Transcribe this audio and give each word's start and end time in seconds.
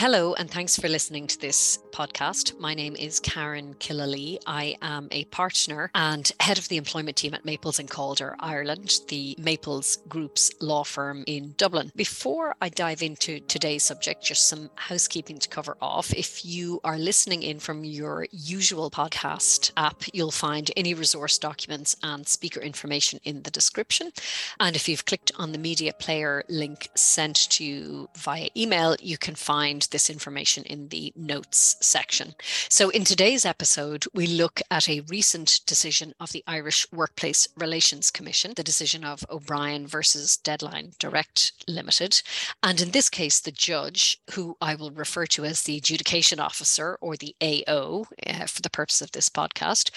Hello, 0.00 0.32
and 0.34 0.48
thanks 0.48 0.76
for 0.76 0.88
listening 0.88 1.26
to 1.26 1.40
this 1.40 1.80
podcast. 1.90 2.56
My 2.60 2.72
name 2.72 2.94
is 2.94 3.18
Karen 3.18 3.74
Killalea. 3.80 4.38
I 4.46 4.76
am 4.80 5.08
a 5.10 5.24
partner 5.24 5.90
and 5.92 6.30
head 6.38 6.56
of 6.56 6.68
the 6.68 6.76
employment 6.76 7.16
team 7.16 7.34
at 7.34 7.44
Maples 7.44 7.80
and 7.80 7.90
Calder, 7.90 8.36
Ireland, 8.38 9.00
the 9.08 9.34
Maples 9.40 9.98
Group's 10.08 10.52
law 10.60 10.84
firm 10.84 11.24
in 11.26 11.54
Dublin. 11.56 11.90
Before 11.96 12.54
I 12.60 12.68
dive 12.68 13.02
into 13.02 13.40
today's 13.40 13.82
subject, 13.82 14.22
just 14.22 14.46
some 14.46 14.70
housekeeping 14.76 15.40
to 15.40 15.48
cover 15.48 15.76
off. 15.82 16.14
If 16.14 16.44
you 16.44 16.80
are 16.84 16.96
listening 16.96 17.42
in 17.42 17.58
from 17.58 17.82
your 17.82 18.28
usual 18.30 18.92
podcast 18.92 19.72
app, 19.76 20.04
you'll 20.12 20.30
find 20.30 20.70
any 20.76 20.94
resource 20.94 21.38
documents 21.38 21.96
and 22.04 22.24
speaker 22.24 22.60
information 22.60 23.18
in 23.24 23.42
the 23.42 23.50
description. 23.50 24.12
And 24.60 24.76
if 24.76 24.88
you've 24.88 25.06
clicked 25.06 25.32
on 25.40 25.50
the 25.50 25.58
media 25.58 25.92
player 25.92 26.44
link 26.48 26.88
sent 26.94 27.34
to 27.50 27.64
you 27.64 28.08
via 28.16 28.48
email, 28.56 28.94
you 29.00 29.18
can 29.18 29.34
find 29.34 29.87
this 29.90 30.10
information 30.10 30.64
in 30.64 30.88
the 30.88 31.12
notes 31.16 31.76
section. 31.80 32.34
So, 32.68 32.90
in 32.90 33.04
today's 33.04 33.44
episode, 33.44 34.04
we 34.14 34.26
look 34.26 34.60
at 34.70 34.88
a 34.88 35.00
recent 35.00 35.60
decision 35.66 36.14
of 36.20 36.32
the 36.32 36.44
Irish 36.46 36.90
Workplace 36.92 37.48
Relations 37.56 38.10
Commission, 38.10 38.52
the 38.56 38.62
decision 38.62 39.04
of 39.04 39.24
O'Brien 39.30 39.86
versus 39.86 40.36
Deadline 40.36 40.92
Direct 40.98 41.52
Limited. 41.66 42.22
And 42.62 42.80
in 42.80 42.90
this 42.90 43.08
case, 43.08 43.40
the 43.40 43.50
judge, 43.50 44.20
who 44.32 44.56
I 44.60 44.74
will 44.74 44.90
refer 44.90 45.26
to 45.26 45.44
as 45.44 45.62
the 45.62 45.76
adjudication 45.76 46.40
officer 46.40 46.98
or 47.00 47.16
the 47.16 47.34
AO 47.42 48.06
uh, 48.26 48.46
for 48.46 48.62
the 48.62 48.70
purpose 48.70 49.00
of 49.00 49.12
this 49.12 49.28
podcast, 49.28 49.90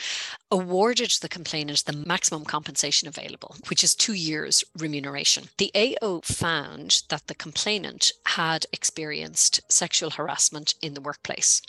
awarded 0.51 1.11
the 1.21 1.29
complainant 1.29 1.85
the 1.85 1.93
maximum 1.93 2.43
compensation 2.43 3.07
available, 3.07 3.55
which 3.69 3.83
is 3.83 3.95
two 3.95 4.13
years 4.13 4.63
remuneration. 4.77 5.49
The 5.57 5.71
AO 5.73 6.21
found 6.23 7.03
that 7.09 7.27
the 7.27 7.35
complainant 7.35 8.11
had 8.25 8.65
experienced 8.73 9.61
sexual 9.71 10.11
harassment 10.11 10.75
in 10.81 10.93
the 10.93 11.02
workplace. 11.02 11.61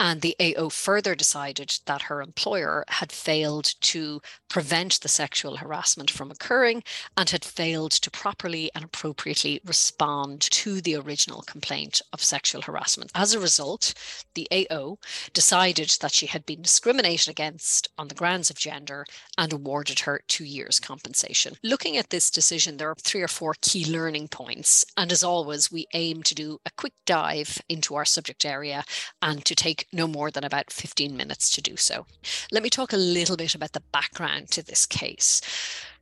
And 0.00 0.20
the 0.20 0.36
AO 0.40 0.68
further 0.68 1.14
decided 1.14 1.78
that 1.86 2.02
her 2.02 2.20
employer 2.20 2.84
had 2.88 3.12
failed 3.12 3.74
to 3.82 4.20
prevent 4.48 5.00
the 5.00 5.08
sexual 5.08 5.56
harassment 5.56 6.10
from 6.10 6.30
occurring 6.30 6.82
and 7.16 7.30
had 7.30 7.44
failed 7.44 7.92
to 7.92 8.10
properly 8.10 8.70
and 8.74 8.84
appropriately 8.84 9.60
respond 9.64 10.40
to 10.40 10.80
the 10.80 10.96
original 10.96 11.42
complaint 11.42 12.02
of 12.12 12.22
sexual 12.22 12.62
harassment. 12.62 13.10
As 13.14 13.34
a 13.34 13.40
result, 13.40 13.94
the 14.34 14.48
AO 14.50 14.98
decided 15.32 15.96
that 16.00 16.12
she 16.12 16.26
had 16.26 16.44
been 16.46 16.62
discriminated 16.62 17.28
against 17.28 17.88
on 17.98 18.08
the 18.08 18.14
grounds 18.24 18.48
of 18.48 18.56
gender 18.56 19.04
and 19.36 19.52
awarded 19.52 20.00
her 20.00 20.22
two 20.28 20.44
years 20.44 20.80
compensation. 20.80 21.56
Looking 21.62 21.98
at 21.98 22.08
this 22.08 22.30
decision, 22.30 22.78
there 22.78 22.88
are 22.88 22.94
three 22.94 23.20
or 23.20 23.28
four 23.28 23.54
key 23.60 23.84
learning 23.84 24.28
points. 24.28 24.82
And 24.96 25.12
as 25.12 25.22
always, 25.22 25.70
we 25.70 25.86
aim 25.92 26.22
to 26.22 26.34
do 26.34 26.58
a 26.64 26.70
quick 26.74 26.94
dive 27.04 27.60
into 27.68 27.94
our 27.94 28.06
subject 28.06 28.46
area 28.46 28.82
and 29.20 29.44
to 29.44 29.54
take 29.54 29.86
no 29.92 30.06
more 30.06 30.30
than 30.30 30.42
about 30.42 30.72
15 30.72 31.14
minutes 31.14 31.54
to 31.54 31.60
do 31.60 31.76
so. 31.76 32.06
Let 32.50 32.62
me 32.62 32.70
talk 32.70 32.94
a 32.94 32.96
little 32.96 33.36
bit 33.36 33.54
about 33.54 33.72
the 33.72 33.82
background 33.92 34.50
to 34.52 34.62
this 34.62 34.86
case. 34.86 35.42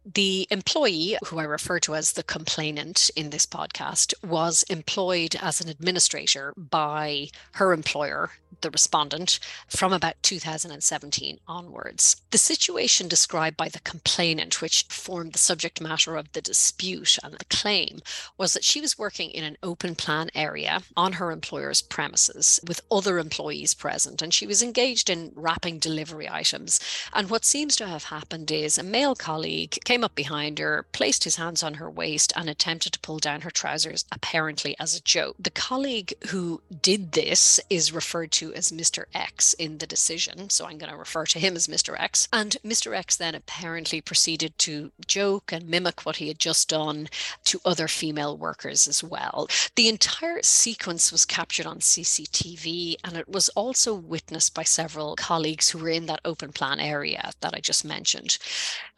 The 0.04 0.48
employee, 0.50 1.16
who 1.26 1.38
I 1.38 1.44
refer 1.44 1.78
to 1.80 1.94
as 1.94 2.12
the 2.12 2.24
complainant 2.24 3.08
in 3.14 3.30
this 3.30 3.46
podcast, 3.46 4.14
was 4.24 4.64
employed 4.64 5.36
as 5.40 5.60
an 5.60 5.68
administrator 5.68 6.52
by 6.56 7.28
her 7.52 7.72
employer, 7.72 8.32
the 8.62 8.70
respondent, 8.70 9.38
from 9.68 9.92
about 9.92 10.20
2017 10.22 11.38
onwards. 11.46 12.16
The 12.32 12.38
situation 12.38 13.06
described 13.06 13.56
by 13.56 13.68
the 13.68 13.80
complainant, 13.80 14.60
which 14.60 14.86
formed 14.88 15.34
the 15.34 15.38
subject 15.38 15.80
matter 15.80 16.16
of 16.16 16.32
the 16.32 16.42
dispute 16.42 17.16
and 17.22 17.34
the 17.34 17.44
claim, 17.44 18.00
was 18.36 18.54
that 18.54 18.64
she 18.64 18.80
was 18.80 18.98
working 18.98 19.30
in 19.30 19.44
an 19.44 19.56
open 19.62 19.94
plan 19.94 20.30
area 20.34 20.82
on 20.96 21.14
her 21.14 21.30
employer's 21.30 21.80
premises 21.80 22.58
with 22.66 22.80
other 22.90 23.20
employees 23.20 23.72
present, 23.72 24.20
and 24.20 24.34
she 24.34 24.48
was 24.48 24.64
engaged 24.64 25.08
in 25.08 25.30
wrapping 25.36 25.78
delivery 25.78 26.28
items. 26.28 26.80
And 27.12 27.30
what 27.30 27.44
seems 27.44 27.76
to 27.76 27.86
have 27.86 28.04
happened 28.04 28.50
is 28.50 28.78
a 28.78 28.82
male 28.82 29.14
colleague 29.14 29.78
came 29.92 30.04
up 30.04 30.14
behind 30.14 30.58
her, 30.58 30.86
placed 30.92 31.24
his 31.24 31.36
hands 31.36 31.62
on 31.62 31.74
her 31.74 31.90
waist, 31.90 32.32
and 32.34 32.48
attempted 32.48 32.94
to 32.94 33.00
pull 33.00 33.18
down 33.18 33.42
her 33.42 33.50
trousers, 33.50 34.06
apparently 34.10 34.74
as 34.80 34.96
a 34.96 35.02
joke. 35.02 35.36
The 35.38 35.50
colleague 35.50 36.14
who 36.28 36.62
did 36.80 37.12
this 37.12 37.60
is 37.68 37.92
referred 37.92 38.30
to 38.32 38.54
as 38.54 38.72
Mr. 38.72 39.04
X 39.12 39.52
in 39.52 39.76
the 39.76 39.86
decision, 39.86 40.48
so 40.48 40.64
I'm 40.64 40.78
going 40.78 40.90
to 40.90 40.96
refer 40.96 41.26
to 41.26 41.38
him 41.38 41.56
as 41.56 41.66
Mr. 41.66 41.94
X. 42.00 42.26
And 42.32 42.56
Mr. 42.64 42.96
X 42.96 43.16
then 43.16 43.34
apparently 43.34 44.00
proceeded 44.00 44.56
to 44.60 44.92
joke 45.06 45.52
and 45.52 45.68
mimic 45.68 46.06
what 46.06 46.16
he 46.16 46.28
had 46.28 46.38
just 46.38 46.70
done 46.70 47.10
to 47.44 47.60
other 47.62 47.86
female 47.86 48.34
workers 48.34 48.88
as 48.88 49.04
well. 49.04 49.46
The 49.76 49.90
entire 49.90 50.40
sequence 50.42 51.12
was 51.12 51.26
captured 51.26 51.66
on 51.66 51.80
CCTV 51.80 52.96
and 53.04 53.18
it 53.18 53.28
was 53.28 53.50
also 53.50 53.92
witnessed 53.92 54.54
by 54.54 54.62
several 54.62 55.16
colleagues 55.16 55.68
who 55.68 55.80
were 55.80 55.90
in 55.90 56.06
that 56.06 56.22
open 56.24 56.50
plan 56.50 56.80
area 56.80 57.32
that 57.42 57.52
I 57.54 57.60
just 57.60 57.84
mentioned. 57.84 58.38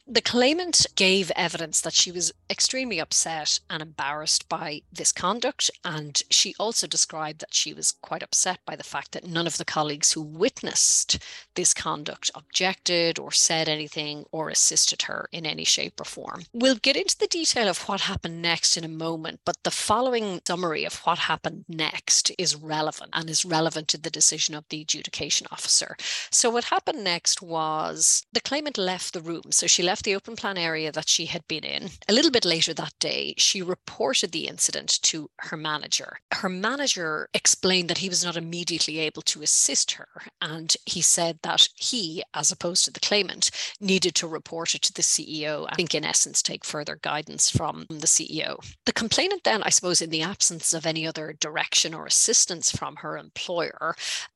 The 0.07 0.21
claimant 0.21 0.85
gave 0.97 1.31
evidence 1.35 1.81
that 1.81 1.95
she 1.95 2.13
was 2.13 2.31
extremely 2.51 2.99
upset 3.01 3.61
and 3.71 3.81
embarrassed 3.81 4.51
by 4.51 4.83
this 4.93 5.13
conduct. 5.13 5.71
And 5.83 6.23
she 6.29 6.55
also 6.59 6.87
described 6.87 7.41
that 7.41 7.55
she 7.55 7.73
was 7.73 7.93
quite 8.03 8.23
upset 8.23 8.59
by 8.67 8.77
the 8.77 8.85
fact 8.85 9.13
that 9.13 9.27
none 9.27 9.47
of 9.47 9.57
the 9.57 9.65
colleagues 9.65 10.13
who 10.13 10.21
witnessed 10.21 11.19
this 11.55 11.73
conduct 11.73 12.31
objected 12.35 13.19
or 13.19 13.33
said 13.33 13.67
anything 13.67 14.27
or 14.31 14.51
assisted 14.51 15.03
her 15.03 15.27
in 15.33 15.47
any 15.47 15.65
shape 15.65 15.99
or 15.99 16.05
form. 16.05 16.43
We'll 16.53 16.77
get 16.77 16.97
into 16.97 17.17
the 17.17 17.27
detail 17.27 17.69
of 17.69 17.89
what 17.89 18.03
happened 18.03 18.43
next 18.43 18.77
in 18.77 18.85
a 18.85 18.89
moment, 18.89 19.41
but 19.47 19.57
the 19.63 19.71
following 19.71 20.43
summary 20.47 20.85
of 20.85 20.99
what 21.07 21.19
happened 21.21 21.65
next 21.67 22.31
is 22.37 22.55
relevant 22.55 23.11
and 23.15 23.31
is 23.31 23.45
relevant 23.45 23.89
to 23.89 23.99
the 23.99 24.11
decision 24.11 24.55
of 24.55 24.69
the 24.69 24.83
adjudication 24.83 25.47
officer. 25.51 25.97
So, 26.31 26.51
what 26.51 26.65
happened 26.65 27.03
next 27.03 27.41
was 27.41 28.27
the 28.33 28.41
claimant 28.41 28.77
left 28.77 29.15
the 29.15 29.23
room. 29.23 29.51
So, 29.51 29.67
she 29.67 29.83
left 29.83 29.94
left 29.95 30.05
the 30.07 30.17
open 30.17 30.35
plan 30.35 30.59
area 30.59 30.91
that 30.91 31.09
she 31.09 31.27
had 31.27 31.47
been 31.47 31.63
in. 31.63 31.89
A 32.09 32.13
little 32.13 32.33
bit 32.33 32.45
later 32.45 32.75
that 32.75 32.95
day, 32.99 33.33
she 33.39 33.63
reported 33.63 34.33
the 34.33 34.49
incident 34.49 35.01
to 35.03 35.31
her 35.39 35.57
manager. 35.57 36.19
Her 36.33 36.49
manager 36.49 37.29
explained 37.33 37.89
that 37.91 37.99
he 37.99 38.09
was 38.09 38.25
not 38.25 38.37
immediately 38.37 38.99
able 38.99 39.23
to 39.23 39.43
assist 39.43 39.93
her. 39.93 40.09
And 40.43 40.75
he 40.85 41.01
said 41.01 41.39
that 41.45 41.69
he, 41.77 42.25
as 42.35 42.51
opposed 42.51 42.85
to 42.87 42.91
the 42.91 42.99
claimant, 42.99 43.53
needed 43.81 44.17
to 44.17 44.27
report 44.27 44.75
it 44.75 44.83
to 44.83 44.93
the 44.93 45.03
CEO. 45.03 45.69
I 45.71 45.77
think, 45.77 45.95
in 45.95 46.05
essence, 46.05 46.43
take 46.43 46.65
further 46.65 46.99
guidance 47.01 47.49
from 47.49 47.87
the 47.89 48.09
CEO. 48.09 48.57
The 48.87 48.93
complainant, 48.93 49.45
then, 49.45 49.63
I 49.63 49.69
suppose, 49.69 50.03
in 50.03 50.11
the 50.11 50.23
absence 50.23 50.73
of 50.73 50.87
any 50.87 51.07
other 51.07 51.37
direction 51.39 51.95
or 51.95 52.05
assistance 52.05 52.73
from 52.73 52.97
her 52.97 53.17
employer, 53.17 53.95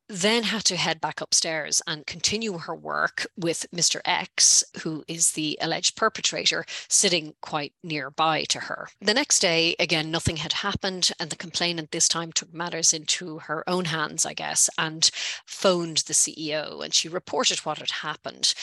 then 0.09 0.45
had 0.45 0.65
to 0.65 0.77
head 0.77 1.01
back 1.01 1.21
upstairs 1.21 1.83
and 1.87 2.07
continue 2.07 2.59
her 2.59 2.75
work 2.75 3.27
with 3.37 3.67
Mr. 3.75 4.01
X, 4.05 4.65
who 4.83 5.05
is 5.07 5.33
the 5.33 5.59
alleged 5.61 5.97
perpetrator, 5.97 6.65
sitting 6.89 7.35
quite 7.41 7.73
nearby 7.83 8.45
to 8.45 8.61
her. 8.61 8.89
The 9.01 9.15
next 9.15 9.41
day, 9.41 9.77
again, 9.79 10.11
nothing 10.11 10.39
had 10.39 10.55
happened, 10.55 11.13
and 11.21 11.31
the 11.31 11.37
complainant 11.37 11.91
this 11.91 12.09
time 12.09 12.33
took 12.33 12.53
matters 12.53 12.93
into 12.93 13.41
her 13.41 13.69
own 13.69 13.87
hands, 13.87 14.25
I 14.25 14.35
guess, 14.35 14.71
and 14.79 15.11
phoned 15.47 15.99
the 15.99 16.15
CEO 16.15 16.83
and 16.85 16.95
she 16.95 17.09
reported 17.09 17.59
what 17.61 17.79
had 17.79 17.91
happened 17.91 18.55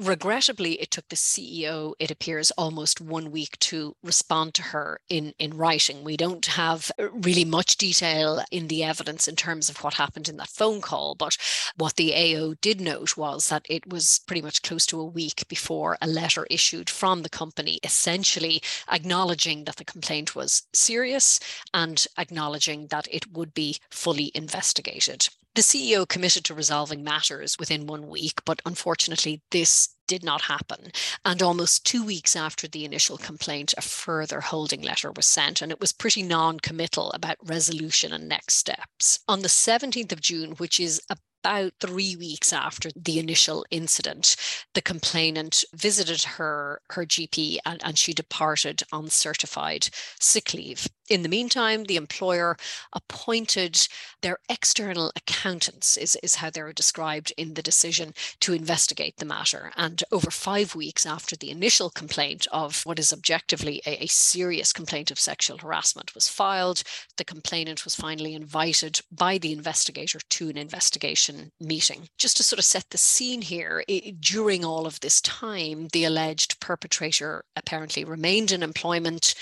regrettably, 0.00 0.72
it 0.80 0.90
took 0.90 1.08
the 1.08 1.16
CEO, 1.16 1.94
it 1.98 2.10
appears, 2.10 2.50
almost 2.52 3.00
one 3.00 3.30
week 3.30 3.58
to 3.60 3.94
respond 4.02 4.54
to 4.54 4.62
her 4.62 5.00
in, 5.08 5.34
in 5.38 5.56
writing. 5.56 6.02
We 6.02 6.16
don't 6.16 6.44
have 6.46 6.90
uh, 6.98 7.10
really 7.10 7.44
much 7.44 7.76
detail 7.76 8.42
in 8.50 8.68
the 8.68 8.82
evidence 8.82 9.28
in 9.28 9.36
terms 9.36 9.68
of 9.68 9.82
what 9.84 9.94
happened 9.94 10.28
in 10.28 10.38
that 10.38 10.48
phone 10.48 10.80
call, 10.80 11.14
but 11.14 11.36
what 11.76 11.96
the 11.96 12.14
AO 12.14 12.54
did 12.60 12.80
note 12.80 13.16
was 13.16 13.48
that 13.48 13.66
it 13.68 13.86
was 13.86 14.20
pretty 14.26 14.42
much 14.42 14.62
close 14.62 14.86
to 14.86 15.00
a 15.00 15.04
week 15.04 15.46
before 15.48 15.98
a 16.00 16.06
letter 16.06 16.46
issued 16.50 16.88
from 16.88 17.22
the 17.22 17.28
company, 17.28 17.78
essentially 17.82 18.62
acknowledging 18.90 19.64
that 19.64 19.76
the 19.76 19.84
complaint 19.84 20.34
was 20.34 20.62
serious 20.72 21.38
and 21.74 22.06
acknowledging 22.18 22.86
that 22.88 23.06
it 23.10 23.32
would 23.32 23.52
be 23.54 23.78
fully 23.90 24.32
investigated. 24.34 25.28
The 25.56 25.62
CEO 25.62 26.08
committed 26.08 26.44
to 26.44 26.54
resolving 26.54 27.02
matters 27.02 27.56
within 27.58 27.86
one 27.86 28.08
week, 28.08 28.40
but 28.44 28.62
unfortunately, 28.64 29.42
this 29.50 29.88
did 30.06 30.22
not 30.22 30.42
happen. 30.42 30.92
And 31.24 31.42
almost 31.42 31.84
two 31.84 32.04
weeks 32.04 32.36
after 32.36 32.68
the 32.68 32.84
initial 32.84 33.18
complaint, 33.18 33.74
a 33.76 33.80
further 33.80 34.40
holding 34.40 34.80
letter 34.80 35.10
was 35.10 35.26
sent, 35.26 35.60
and 35.60 35.72
it 35.72 35.80
was 35.80 35.92
pretty 35.92 36.22
non 36.22 36.60
committal 36.60 37.10
about 37.12 37.36
resolution 37.42 38.12
and 38.12 38.28
next 38.28 38.54
steps. 38.54 39.20
On 39.26 39.40
the 39.40 39.48
17th 39.48 40.12
of 40.12 40.20
June, 40.20 40.52
which 40.52 40.78
is 40.78 41.02
a 41.10 41.16
about 41.42 41.72
three 41.80 42.16
weeks 42.16 42.52
after 42.52 42.90
the 42.94 43.18
initial 43.18 43.64
incident, 43.70 44.36
the 44.74 44.82
complainant 44.82 45.64
visited 45.74 46.22
her 46.22 46.80
her 46.90 47.04
GP 47.04 47.58
and, 47.64 47.80
and 47.84 47.98
she 47.98 48.12
departed 48.12 48.82
on 48.92 49.08
certified 49.08 49.88
sick 50.20 50.54
leave. 50.54 50.88
In 51.10 51.22
the 51.22 51.28
meantime, 51.28 51.84
the 51.84 51.96
employer 51.96 52.56
appointed 52.92 53.88
their 54.22 54.38
external 54.48 55.10
accountants, 55.16 55.96
is, 55.96 56.16
is 56.22 56.36
how 56.36 56.50
they 56.50 56.62
were 56.62 56.72
described 56.72 57.32
in 57.36 57.54
the 57.54 57.62
decision, 57.62 58.14
to 58.38 58.52
investigate 58.52 59.16
the 59.16 59.24
matter. 59.24 59.72
And 59.76 60.04
over 60.12 60.30
five 60.30 60.76
weeks 60.76 61.04
after 61.04 61.34
the 61.34 61.50
initial 61.50 61.90
complaint 61.90 62.46
of 62.52 62.86
what 62.86 63.00
is 63.00 63.12
objectively 63.12 63.82
a, 63.84 64.04
a 64.04 64.06
serious 64.06 64.72
complaint 64.72 65.10
of 65.10 65.18
sexual 65.18 65.58
harassment 65.58 66.14
was 66.14 66.28
filed, 66.28 66.84
the 67.16 67.24
complainant 67.24 67.84
was 67.84 67.96
finally 67.96 68.32
invited 68.32 69.00
by 69.10 69.36
the 69.36 69.52
investigator 69.52 70.20
to 70.28 70.48
an 70.48 70.56
investigation 70.56 71.29
meeting. 71.60 72.08
Just 72.18 72.36
to 72.36 72.42
sort 72.42 72.58
of 72.58 72.64
set 72.64 72.86
the 72.90 72.98
scene 72.98 73.42
here, 73.42 73.84
it, 73.88 74.20
during 74.20 74.64
all 74.64 74.86
of 74.86 75.00
this 75.00 75.20
time, 75.20 75.88
the 75.92 76.04
alleged 76.04 76.60
perpetrator 76.60 77.44
apparently 77.56 78.04
remained 78.04 78.52
in 78.52 78.62
employment 78.62 79.34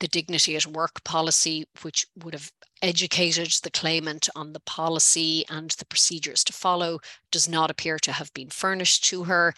the 0.00 0.08
dignity 0.08 0.56
at 0.56 0.66
work 0.66 1.04
policy, 1.04 1.64
which 1.82 2.08
would 2.16 2.34
have 2.34 2.50
educated 2.82 3.52
the 3.62 3.70
claimant 3.70 4.28
on 4.34 4.52
the 4.52 4.60
policy 4.60 5.44
and 5.48 5.70
the 5.70 5.86
procedures 5.86 6.42
to 6.42 6.52
follow, 6.52 6.98
does 7.30 7.48
not 7.48 7.70
appear 7.70 8.00
to 8.00 8.10
have 8.10 8.34
been 8.34 8.50
furnished 8.50 9.04
to 9.04 9.24
her. 9.24 9.54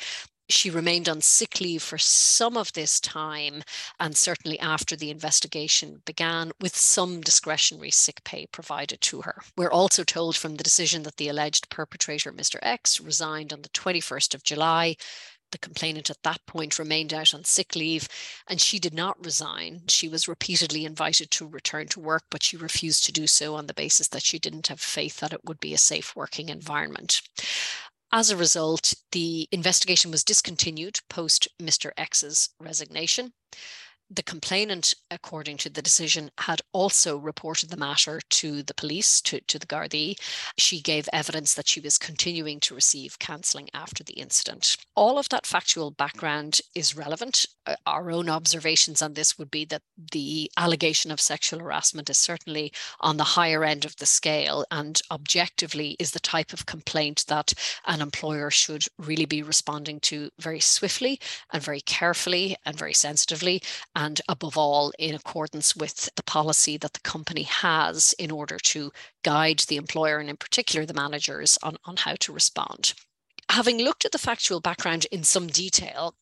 She 0.49 0.69
remained 0.70 1.08
on 1.08 1.23
sick 1.23 1.61
leave 1.61 1.82
for 1.82 1.96
some 1.96 2.56
of 2.56 2.73
this 2.75 3.00
time, 3.00 3.62
and 3.99 4.17
certainly 4.17 4.58
after 4.61 4.94
the 4.94 5.11
investigation 5.11 6.02
began, 6.05 6.52
with 6.61 6.76
some 6.76 7.23
discretionary 7.23 7.91
sick 7.91 8.23
pay 8.25 8.46
provided 8.46 9.00
to 9.02 9.23
her. 9.23 9.43
We're 9.56 9.70
also 9.70 10.05
told 10.05 10.37
from 10.37 10.56
the 10.56 10.64
decision 10.64 11.02
that 11.05 11.17
the 11.17 11.29
alleged 11.29 11.70
perpetrator, 11.70 12.32
Mr. 12.32 12.58
X, 12.62 13.00
resigned 13.00 13.52
on 13.52 13.62
the 13.62 13.70
21st 13.70 14.35
of 14.35 14.43
July 14.43 14.96
the 15.55 15.58
complainant 15.58 16.11
at 16.11 16.20
that 16.25 16.44
point 16.46 16.81
remained 16.81 17.14
out 17.14 17.32
on 17.32 17.44
sick 17.44 17.76
leave 17.76 18.08
and 18.49 18.61
she 18.61 18.81
did 18.81 18.93
not 18.93 19.25
resign. 19.25 19.82
She 19.87 20.08
was 20.08 20.26
repeatedly 20.26 20.85
invited 20.85 21.31
to 21.31 21.46
return 21.46 21.87
to 21.88 22.00
work, 22.00 22.25
but 22.29 22.43
she 22.43 22.56
refused 22.56 23.05
to 23.05 23.12
do 23.12 23.29
so 23.29 23.55
on 23.55 23.69
the 23.69 23.75
basis 23.75 24.08
that 24.08 24.25
she 24.25 24.41
didn't 24.41 24.67
have 24.67 24.81
faith 24.81 25.20
that 25.20 25.32
it 25.32 25.44
would 25.44 25.61
be 25.61 25.73
a 25.73 25.79
safe 25.79 26.17
working 26.17 26.49
environment. 26.49 27.23
As 28.12 28.30
a 28.30 28.36
result, 28.36 28.94
the 29.12 29.46
investigation 29.52 30.10
was 30.10 30.24
discontinued 30.24 31.00
post 31.10 31.48
Mr. 31.60 31.92
X's 31.98 32.48
resignation. 32.58 33.34
The 34.10 34.22
complainant, 34.22 34.94
according 35.10 35.56
to 35.58 35.70
the 35.70 35.80
decision, 35.80 36.30
had 36.38 36.60
also 36.72 37.16
reported 37.16 37.70
the 37.70 37.76
matter 37.76 38.20
to 38.28 38.62
the 38.62 38.74
police, 38.74 39.20
to, 39.22 39.40
to 39.40 39.58
the 39.58 39.66
Gardaí. 39.66 40.16
She 40.58 40.80
gave 40.80 41.08
evidence 41.12 41.54
that 41.54 41.66
she 41.66 41.80
was 41.80 41.96
continuing 41.96 42.60
to 42.60 42.74
receive 42.74 43.18
counselling 43.18 43.70
after 43.72 44.04
the 44.04 44.14
incident. 44.14 44.76
All 44.94 45.18
of 45.18 45.30
that 45.30 45.46
factual 45.46 45.90
background 45.90 46.60
is 46.74 46.94
relevant. 46.94 47.46
Uh, 47.66 47.76
our 47.86 48.10
own 48.10 48.28
observations 48.28 49.00
on 49.00 49.14
this 49.14 49.38
would 49.38 49.50
be 49.50 49.64
that 49.64 49.82
the 50.12 50.50
allegation 50.58 51.10
of 51.10 51.20
sexual 51.20 51.60
harassment 51.60 52.10
is 52.10 52.18
certainly 52.18 52.72
on 53.00 53.16
the 53.16 53.24
higher 53.24 53.64
end 53.64 53.86
of 53.86 53.96
the 53.96 54.06
scale 54.06 54.66
and 54.70 55.00
objectively 55.10 55.96
is 55.98 56.10
the 56.10 56.20
type 56.20 56.52
of 56.52 56.66
complaint 56.66 57.24
that 57.28 57.54
an 57.86 58.02
employer 58.02 58.50
should 58.50 58.84
really 58.98 59.24
be 59.24 59.42
responding 59.42 59.98
to 60.00 60.30
very 60.38 60.60
swiftly 60.60 61.18
and 61.52 61.62
very 61.62 61.80
carefully 61.80 62.56
and 62.66 62.76
very 62.76 62.92
sensitively 62.92 63.62
and 63.94 64.20
above 64.29 64.56
all 64.56 64.93
in 64.99 65.14
accordance 65.14 65.76
with 65.76 66.08
the 66.17 66.23
policy 66.23 66.76
that 66.76 66.93
the 66.93 67.00
company 67.00 67.44
has 67.44 68.14
in 68.19 68.31
order 68.31 68.58
to 68.58 68.93
guide 69.23 69.61
the 69.61 69.76
employer 69.76 70.19
and 70.19 70.29
in 70.29 70.37
particular 70.37 70.85
the 70.85 70.94
managers 70.94 71.58
on, 71.62 71.76
on 71.85 71.96
how 71.96 72.14
to 72.20 72.32
respond. 72.32 72.94
Having 73.50 73.79
looked 73.79 74.05
at 74.05 74.12
the 74.12 74.19
factual 74.19 74.61
background 74.61 75.06
in 75.11 75.23
some 75.23 75.46
detail, 75.46 76.14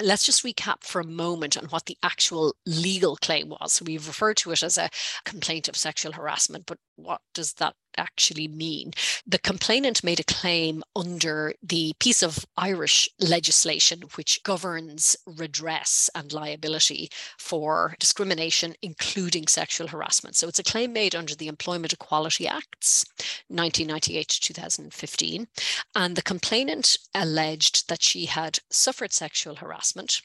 Let's 0.00 0.24
just 0.24 0.42
recap 0.42 0.84
for 0.84 1.00
a 1.00 1.06
moment 1.06 1.58
on 1.58 1.66
what 1.66 1.84
the 1.84 1.98
actual 2.02 2.56
legal 2.64 3.16
claim 3.16 3.50
was. 3.50 3.82
We've 3.84 4.06
referred 4.06 4.38
to 4.38 4.52
it 4.52 4.62
as 4.62 4.78
a 4.78 4.88
complaint 5.24 5.68
of 5.68 5.76
sexual 5.76 6.12
harassment, 6.12 6.64
but 6.64 6.78
what 6.96 7.20
does 7.34 7.52
that 7.54 7.74
actually 7.96 8.48
mean? 8.48 8.92
The 9.26 9.38
complainant 9.38 10.04
made 10.04 10.20
a 10.20 10.24
claim 10.24 10.82
under 10.94 11.54
the 11.62 11.94
piece 11.98 12.22
of 12.22 12.44
Irish 12.56 13.08
legislation 13.18 14.02
which 14.14 14.42
governs 14.42 15.16
redress 15.26 16.10
and 16.14 16.32
liability 16.32 17.10
for 17.38 17.94
discrimination, 17.98 18.74
including 18.82 19.46
sexual 19.46 19.88
harassment. 19.88 20.36
So 20.36 20.48
it's 20.48 20.58
a 20.58 20.64
claim 20.64 20.92
made 20.92 21.14
under 21.14 21.34
the 21.34 21.48
Employment 21.48 21.92
Equality 21.92 22.46
Acts, 22.46 23.04
1998 23.48 24.28
to 24.28 24.40
2015. 24.40 25.48
And 25.94 26.16
the 26.16 26.22
complainant 26.22 26.96
alleged 27.14 27.88
that 27.88 28.02
she 28.02 28.26
had 28.26 28.58
suffered 28.70 29.12
sexual 29.12 29.56
harassment. 29.56 30.22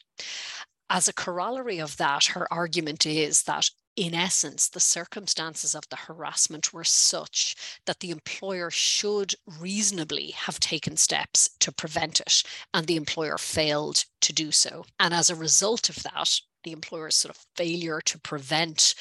As 0.90 1.08
a 1.08 1.14
corollary 1.14 1.80
of 1.80 1.98
that, 1.98 2.26
her 2.28 2.52
argument 2.52 3.06
is 3.06 3.44
that 3.44 3.70
in 3.98 4.14
essence, 4.14 4.70
the 4.70 4.80
circumstances 4.80 5.74
of 5.74 5.90
the 5.90 5.96
harassment 5.96 6.72
were 6.72 6.84
such 6.84 7.56
that 7.86 8.00
the 8.00 8.12
employer 8.12 8.70
should 8.70 9.34
reasonably 9.60 10.32
have 10.32 10.60
taken 10.60 10.96
steps 10.96 11.50
to 11.60 11.72
prevent 11.72 12.22
it, 12.22 12.44
and 12.74 12.86
the 12.86 12.96
employer 12.96 13.40
failed 13.40 14.06
to 14.22 14.32
do 14.32 14.52
so. 14.52 14.86
And 15.00 15.14
as 15.16 15.32
a 15.32 15.36
result 15.36 15.90
of 15.90 16.04
that, 16.04 16.40
the 16.64 16.72
employer's 16.74 17.16
sort 17.16 17.36
of 17.36 17.46
failure 17.56 18.00
to 18.02 18.20
prevent 18.20 18.94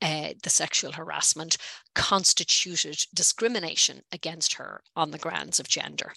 uh, 0.00 0.34
the 0.42 0.50
sexual 0.50 0.92
harassment 0.92 1.56
constituted 1.94 3.06
discrimination 3.14 4.02
against 4.12 4.54
her 4.54 4.82
on 4.96 5.10
the 5.10 5.18
grounds 5.18 5.60
of 5.60 5.68
gender. 5.68 6.12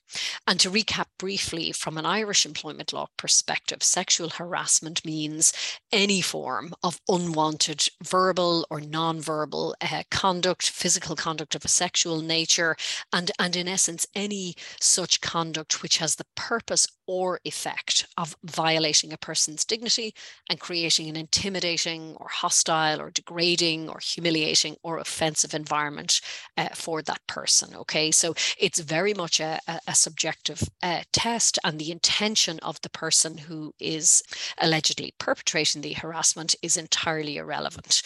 And 0.48 0.60
to 0.60 0.72
recap 0.72 1.06
briefly, 1.18 1.72
from 1.72 1.98
an 1.98 2.06
Irish 2.06 2.46
employment 2.46 2.94
law 2.94 3.08
perspective, 3.18 3.84
sexual 3.84 4.30
harassment 4.30 5.06
means 5.06 5.54
any 5.92 6.22
form 6.22 6.74
of 6.84 7.00
unwanted 7.08 7.88
verbal 8.04 8.66
or 8.70 8.82
non-verbal 8.82 9.76
uh, 9.82 10.04
conduct, 10.10 10.70
physical 10.70 11.16
conduct 11.16 11.56
of 11.56 11.64
a 11.64 11.70
sexual 11.70 12.22
nature, 12.22 12.76
and, 13.14 13.32
and 13.40 13.56
in 13.56 13.68
essence, 13.68 14.08
any 14.16 14.56
such 14.80 15.22
conduct 15.22 15.82
which 15.82 15.98
has 15.98 16.16
the 16.16 16.26
purpose 16.36 16.88
or 17.06 17.40
effect 17.46 18.06
of 18.18 18.36
violating 18.44 19.14
a 19.14 19.18
person's 19.18 19.64
dignity 19.64 20.14
and 20.50 20.60
creating 20.60 21.08
an 21.08 21.16
intimidating 21.16 22.16
or 22.18 22.28
hostile 22.28 23.00
or 23.02 23.10
degrading 23.12 23.88
or 23.88 24.00
humiliating 24.00 24.76
or 24.84 24.98
offensive 24.98 25.54
environment 25.54 25.67
environment 25.68 26.22
uh, 26.58 26.70
for 26.74 27.02
that 27.02 27.22
person. 27.28 27.76
Okay, 27.76 28.12
so 28.12 28.34
it's 28.58 28.80
very 28.80 29.14
much 29.14 29.40
a, 29.40 29.60
a, 29.88 29.96
subjective 29.96 30.62
uh, 30.82 31.02
test, 31.12 31.60
and 31.64 31.78
the 31.78 31.92
intention 31.92 32.60
of 32.60 32.80
the 32.82 32.90
person 32.90 33.38
who 33.38 33.74
is 33.80 34.24
allegedly 34.60 35.14
perpetrating 35.18 35.82
the 35.82 35.94
harassment 35.94 36.56
is 36.62 36.78
entirely 36.78 37.36
irrelevant. 37.38 38.02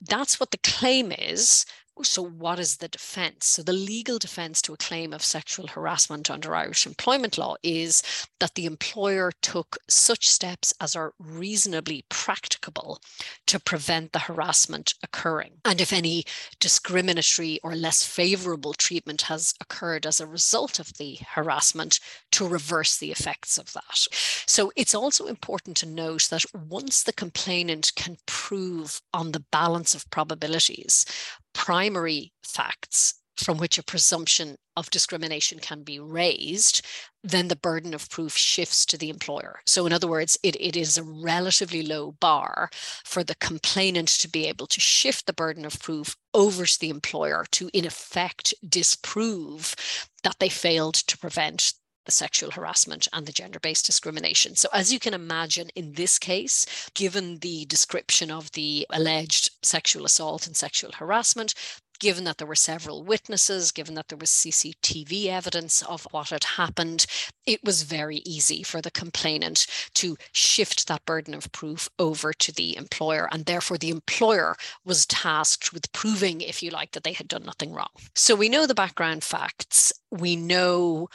That's 0.00 0.40
what 0.40 0.50
the 0.52 0.58
claim 0.58 1.12
is 1.12 1.66
Oh, 1.94 2.02
so 2.02 2.22
what 2.22 2.58
is 2.58 2.78
the 2.78 2.88
defense? 2.88 3.44
So 3.44 3.62
the 3.62 3.74
legal 3.74 4.18
defense 4.18 4.62
to 4.62 4.72
a 4.72 4.78
claim 4.78 5.12
of 5.12 5.22
sexual 5.22 5.66
harassment 5.66 6.30
under 6.30 6.54
Irish 6.54 6.86
employment 6.86 7.36
law 7.36 7.56
is 7.62 8.02
that 8.40 8.54
the 8.54 8.64
employer 8.64 9.30
took 9.42 9.76
such 9.88 10.26
steps 10.26 10.72
as 10.80 10.96
are 10.96 11.12
reasonably 11.18 12.06
practicable 12.08 13.00
to 13.46 13.60
prevent 13.60 14.12
the 14.12 14.20
harassment 14.20 14.94
occurring. 15.02 15.60
And 15.66 15.82
if 15.82 15.92
any 15.92 16.24
discriminatory 16.60 17.60
or 17.62 17.76
less 17.76 18.06
favorable 18.06 18.72
treatment 18.72 19.22
has 19.22 19.52
occurred 19.60 20.06
as 20.06 20.18
a 20.18 20.26
result 20.26 20.78
of 20.78 20.94
the 20.96 21.18
harassment, 21.32 22.00
to 22.30 22.48
reverse 22.48 22.96
the 22.96 23.10
effects 23.10 23.58
of 23.58 23.72
that. 23.74 24.06
So 24.46 24.72
it's 24.76 24.94
also 24.94 25.26
important 25.26 25.76
to 25.78 25.86
note 25.86 26.28
that 26.30 26.44
once 26.54 27.02
the 27.02 27.12
complainant 27.12 27.92
can 27.94 28.16
prove 28.26 29.02
on 29.12 29.32
the 29.32 29.44
balance 29.52 29.94
of 29.94 30.08
probabilities 30.10 31.04
primary 31.52 32.32
facts 32.44 33.14
from 33.36 33.58
which 33.58 33.78
a 33.78 33.82
presumption 33.82 34.56
of 34.76 34.90
discrimination 34.90 35.58
can 35.58 35.82
be 35.82 35.98
raised, 35.98 36.84
then 37.22 37.48
the 37.48 37.56
burden 37.56 37.94
of 37.94 38.08
proof 38.08 38.36
shifts 38.36 38.86
to 38.86 38.96
the 38.96 39.10
employer. 39.10 39.60
So, 39.66 39.86
in 39.86 39.92
other 39.92 40.08
words, 40.08 40.38
it, 40.42 40.56
it 40.60 40.76
is 40.76 40.96
a 40.96 41.02
relatively 41.02 41.82
low 41.82 42.12
bar 42.12 42.70
for 43.04 43.22
the 43.22 43.34
complainant 43.36 44.08
to 44.08 44.28
be 44.28 44.46
able 44.46 44.66
to 44.68 44.80
shift 44.80 45.26
the 45.26 45.32
burden 45.32 45.64
of 45.64 45.78
proof 45.80 46.16
over 46.34 46.64
to 46.64 46.80
the 46.80 46.90
employer 46.90 47.44
to, 47.52 47.70
in 47.72 47.84
effect, 47.84 48.54
disprove 48.66 49.74
that 50.22 50.36
they 50.38 50.48
failed 50.48 50.94
to 50.94 51.18
prevent 51.18 51.74
the 52.04 52.12
sexual 52.12 52.50
harassment 52.50 53.08
and 53.12 53.26
the 53.26 53.32
gender 53.32 53.60
based 53.60 53.86
discrimination. 53.86 54.54
So, 54.56 54.68
as 54.72 54.92
you 54.92 54.98
can 54.98 55.14
imagine, 55.14 55.70
in 55.74 55.92
this 55.92 56.18
case, 56.18 56.66
given 56.94 57.38
the 57.38 57.64
description 57.66 58.30
of 58.30 58.52
the 58.52 58.86
alleged 58.90 59.50
sexual 59.62 60.04
assault 60.04 60.46
and 60.46 60.56
sexual 60.56 60.92
harassment, 60.92 61.54
given 62.02 62.24
that 62.24 62.36
there 62.36 62.48
were 62.48 62.56
several 62.56 63.04
witnesses, 63.04 63.70
given 63.70 63.94
that 63.94 64.08
there 64.08 64.18
was 64.18 64.28
CCTV 64.28 65.26
evidence 65.26 65.82
of 65.82 66.04
what 66.10 66.30
had 66.30 66.42
happened, 66.42 67.06
it 67.46 67.62
was 67.62 67.84
very 67.84 68.16
easy 68.26 68.64
for 68.64 68.80
the 68.80 68.90
complainant 68.90 69.68
to 69.94 70.16
shift 70.32 70.88
that 70.88 71.04
burden 71.04 71.32
of 71.32 71.52
proof 71.52 71.88
over 72.00 72.32
to 72.32 72.52
the 72.52 72.76
employer. 72.76 73.28
And 73.30 73.46
therefore, 73.46 73.78
the 73.78 73.90
employer 73.90 74.56
was 74.84 75.06
tasked 75.06 75.72
with 75.72 75.92
proving, 75.92 76.40
if 76.40 76.60
you 76.60 76.70
like, 76.70 76.90
that 76.90 77.04
they 77.04 77.12
had 77.12 77.28
done 77.28 77.44
nothing 77.44 77.72
wrong. 77.72 77.94
So 78.16 78.34
we 78.34 78.48
know 78.48 78.66
the 78.66 78.74
background 78.74 79.22
facts. 79.22 79.92
We 80.10 80.34
know 80.34 81.08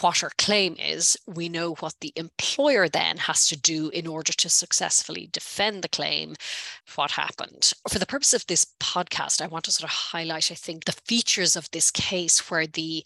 what 0.00 0.18
her 0.18 0.30
claim 0.38 0.76
is, 0.78 1.16
we 1.26 1.48
know 1.48 1.74
what 1.74 1.94
the 2.00 2.12
employer 2.16 2.88
then 2.88 3.16
has 3.16 3.46
to 3.48 3.56
do 3.56 3.88
in 3.90 4.06
order 4.06 4.32
to 4.32 4.48
successfully 4.48 5.28
defend 5.32 5.82
the 5.82 5.88
claim, 5.88 6.34
what 6.94 7.12
happened. 7.12 7.72
For 7.88 7.98
the 7.98 8.06
purpose 8.06 8.34
of 8.34 8.46
this 8.46 8.66
podcast, 8.80 9.40
I 9.40 9.46
want 9.46 9.64
to 9.66 9.72
sort 9.72 9.90
of 9.90 9.94
highlight, 9.94 10.50
I 10.50 10.54
think, 10.54 10.84
the 10.84 10.92
features 10.92 11.56
of 11.56 11.70
this 11.70 11.90
case 11.90 12.50
where 12.50 12.66
the 12.66 13.04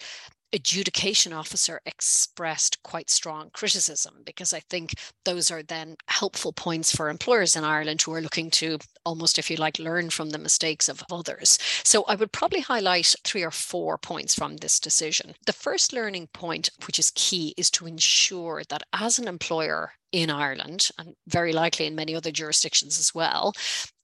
adjudication 0.52 1.33
officer 1.33 1.81
expressed 1.87 2.83
quite 2.83 3.11
strong 3.11 3.50
criticism 3.52 4.23
because 4.25 4.52
I 4.52 4.61
think 4.61 4.95
those 5.25 5.50
are 5.50 5.62
then 5.62 5.97
helpful 6.09 6.52
points 6.52 6.95
for 6.95 7.09
employers 7.09 7.57
in 7.57 7.64
Ireland 7.64 8.02
who 8.02 8.14
are 8.14 8.21
looking 8.21 8.50
to 8.52 8.78
almost, 9.05 9.38
if 9.38 9.50
you 9.50 9.57
like, 9.57 9.78
learn 9.78 10.11
from 10.11 10.31
the 10.31 10.38
mistakes 10.38 10.88
of 10.88 11.02
others. 11.11 11.59
So 11.85 12.05
I 12.05 12.14
would 12.14 12.33
probably 12.33 12.61
highlight 12.61 13.14
three 13.25 13.43
or 13.43 13.50
four 13.50 13.99
points 13.99 14.35
from 14.35 14.57
this 14.57 14.81
decision. 14.81 15.35
The 15.47 15.52
first 15.52 15.93
learning 15.93 16.28
point, 16.33 16.71
which 16.87 16.99
is 16.99 17.12
key, 17.14 17.55
is 17.57 17.71
to 17.73 17.87
ensure 17.87 18.62
that 18.69 18.83
as 18.93 19.19
an 19.19 19.28
employer, 19.28 19.93
in 20.12 20.31
Ireland 20.31 20.88
and 20.99 21.14
very 21.26 21.52
likely 21.52 21.87
in 21.87 21.95
many 21.95 22.14
other 22.14 22.31
jurisdictions 22.31 22.99
as 22.99 23.14
well, 23.14 23.52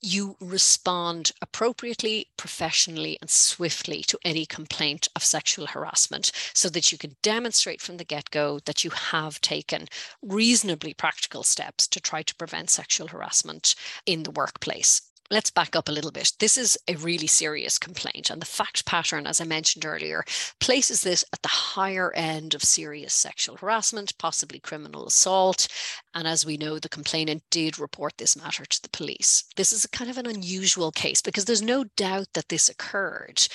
you 0.05 0.37
respond 0.41 1.33
appropriately, 1.41 2.29
professionally, 2.37 3.17
and 3.21 3.31
swiftly 3.31 4.03
to 4.03 4.19
any 4.25 4.45
complaint 4.45 5.09
of 5.17 5.25
sexual 5.25 5.67
harassment 5.67 6.31
so 6.53 6.69
that 6.69 6.93
you 6.93 6.99
can 6.99 7.17
demonstrate 7.23 7.81
from 7.81 7.97
the 7.97 8.05
get 8.05 8.31
go 8.31 8.59
that 8.67 8.85
you 8.85 8.91
have 8.91 9.41
taken 9.41 9.89
reasonably 10.23 10.93
practical 10.93 11.43
steps 11.43 11.89
to 11.89 12.01
try 12.01 12.23
to 12.23 12.35
prevent 12.35 12.71
sexual 12.71 13.09
harassment 13.09 13.75
in 14.07 14.23
the 14.23 14.31
workplace 14.31 15.03
let's 15.31 15.51
back 15.51 15.75
up 15.75 15.89
a 15.89 15.93
little 15.93 16.11
bit. 16.13 16.33
This 16.39 16.59
is 16.59 16.79
a 16.87 16.97
really 16.97 17.27
serious 17.27 17.79
complaint, 17.79 18.31
and 18.31 18.41
the 18.41 18.47
fact 18.47 18.85
pattern, 18.85 19.27
as 19.27 19.41
I 19.41 19.45
mentioned 19.45 19.85
earlier, 19.85 20.25
places 20.61 21.03
this 21.03 21.25
at 21.33 21.43
the 21.43 21.49
higher 21.49 22.13
end 22.13 22.55
of 22.55 22.63
serious 22.63 23.15
sexual 23.15 23.57
harassment, 23.57 24.17
possibly 24.19 24.61
criminal 24.61 25.07
assault. 25.07 25.67
And 26.15 26.29
as 26.29 26.45
we 26.45 26.57
know, 26.57 26.79
the 26.79 26.89
complainant 26.89 27.43
did 27.51 27.79
report 27.79 28.19
this 28.19 28.37
matter 28.37 28.65
to 28.65 28.83
the 28.83 28.89
police. 28.91 29.45
This 29.57 29.73
is 29.73 29.85
a 29.85 29.89
kind 29.89 30.11
of 30.11 30.19
an 30.19 30.27
unusual 30.27 30.91
case 30.93 31.23
because 31.23 31.45
there's 31.45 31.63
no 31.63 31.85
doubt 31.97 32.29
that 32.35 32.49
this 32.49 32.69
occurred. 32.69 33.47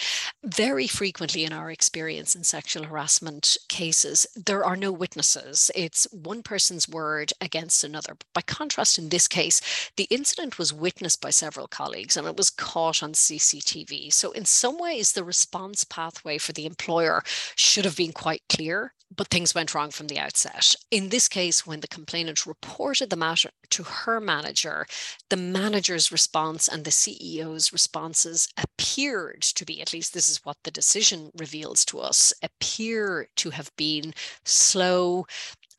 Very 0.44 0.88
frequently, 0.88 1.46
in 1.46 1.54
our 1.54 1.72
experience 1.72 2.36
in 2.36 2.44
sexual 2.44 2.84
harassment 2.84 3.58
cases, 3.68 4.26
there 4.36 4.66
are 4.66 4.76
no 4.76 4.92
witnesses. 4.92 5.72
It's 5.76 6.08
one 6.12 6.42
person's 6.44 6.90
word 6.90 7.32
against 7.42 7.84
another. 7.84 8.16
By 8.34 8.42
contrast, 8.42 8.98
in 8.98 9.10
this 9.10 9.28
case, 9.28 9.62
the 9.98 10.08
incident 10.10 10.58
was 10.58 10.74
witnessed 10.74 11.22
by 11.22 11.30
several 11.30 11.50
several 11.50 11.68
colleagues 11.68 12.16
and 12.16 12.28
it 12.28 12.38
was 12.38 12.52
caught 12.52 13.02
on 13.02 13.14
CCTV. 13.14 14.14
So, 14.14 14.32
in 14.32 14.46
some 14.46 14.78
ways, 14.78 15.14
the 15.14 15.24
response 15.24 15.84
pathway 15.84 16.38
for 16.38 16.54
the 16.54 16.66
employer 16.66 17.24
should 17.56 17.86
have 17.86 17.98
been 17.98 18.14
quite 18.14 18.44
clear, 18.48 18.94
but 19.16 19.28
things 19.28 19.56
went 19.56 19.74
wrong 19.74 19.92
from 19.92 20.08
the 20.08 20.20
outset. 20.20 20.76
In 20.92 21.10
this 21.10 21.28
case, 21.28 21.66
when 21.66 21.80
the 21.80 21.88
complainant 21.88 22.46
reported 22.46 23.10
the 23.10 23.16
matter 23.16 23.50
to 23.72 23.84
her 23.84 24.20
manager, 24.20 24.86
the 25.30 25.38
manager's 25.38 26.12
response 26.12 26.68
and 26.68 26.86
the 26.86 26.92
CEO's 26.92 27.74
responses 27.74 28.48
appeared 28.58 29.42
to 29.42 29.66
be, 29.66 29.82
at 29.82 29.94
least 29.94 30.14
this 30.14 30.30
is 30.30 30.46
what 30.46 30.58
the 30.64 30.72
decision 30.72 31.32
reveals 31.38 31.84
to 31.86 32.00
us, 32.00 32.34
appear 32.44 33.28
to 33.38 33.50
have 33.50 33.72
been 33.76 34.14
slow, 34.46 35.26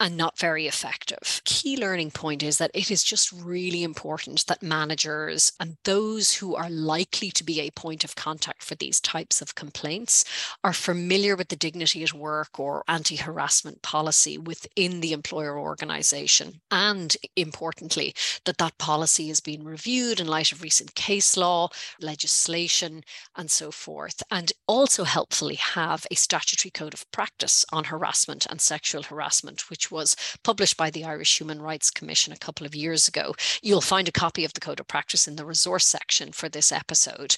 and 0.01 0.17
not 0.17 0.39
very 0.39 0.67
effective. 0.67 1.43
Key 1.45 1.77
learning 1.77 2.11
point 2.11 2.43
is 2.43 2.57
that 2.59 2.71
it 2.73 2.91
is 2.91 3.05
just 3.05 3.31
really 3.31 3.85
important 3.85 4.47
that 4.47 4.63
managers 4.63 5.53
and 5.61 5.77
those 5.85 6.35
who 6.35 6.57
are 6.57 6.71
likely 6.71 7.31
to 7.31 7.45
be 7.45 7.61
a 7.61 7.71
point 7.71 8.03
of 8.03 8.17
contact 8.17 8.63
for 8.63 8.75
these 8.75 8.99
types 9.01 9.43
of 9.43 9.55
complaints 9.55 10.25
are 10.65 10.73
familiar 10.73 11.37
with 11.37 11.49
the 11.49 11.57
dignity 11.57 12.03
at 12.03 12.15
work 12.15 12.59
or 12.59 12.83
anti 12.89 13.17
harassment 13.17 13.83
policy 13.83 14.39
within 14.39 15.01
the 15.01 15.13
employer 15.13 15.59
organization. 15.59 16.61
And 16.71 17.15
importantly, 17.37 18.15
that 18.47 18.59
that 18.59 18.79
policy 18.79 19.29
has 19.29 19.41
been 19.41 19.65
reviewed 19.65 20.19
in 20.19 20.27
light 20.27 20.53
of 20.53 20.63
recent 20.63 20.95
case 20.95 21.37
law, 21.37 21.69
legislation, 22.01 23.03
and 23.37 23.51
so 23.51 23.71
forth. 23.71 24.23
And 24.31 24.53
also 24.67 25.05
helpfully 25.05 25.57
have 25.57 26.07
a 26.11 26.17
statutory 26.17 26.71
code 26.71 26.95
of 26.95 27.11
practice 27.11 27.67
on 27.73 27.85
harassment 27.85 28.47
and 28.47 28.61
sexual 28.61 29.03
harassment, 29.03 29.69
which 29.69 29.90
was 29.91 30.17
published 30.43 30.77
by 30.77 30.91
the 30.91 31.05
Irish 31.05 31.39
Human 31.39 31.61
Rights 31.61 31.91
Commission 31.91 32.33
a 32.33 32.39
couple 32.39 32.67
of 32.67 32.75
years 32.75 33.09
ago. 33.09 33.35
You'll 33.63 33.81
find 33.81 34.09
a 34.09 34.13
copy 34.13 34.45
of 34.45 34.53
the 34.55 34.61
Code 34.61 34.81
of 34.81 34.89
Practice 34.89 35.27
in 35.27 35.37
the 35.37 35.45
resource 35.45 35.87
section 35.87 36.33
for 36.33 36.49
this 36.49 36.73
episode. 36.73 37.37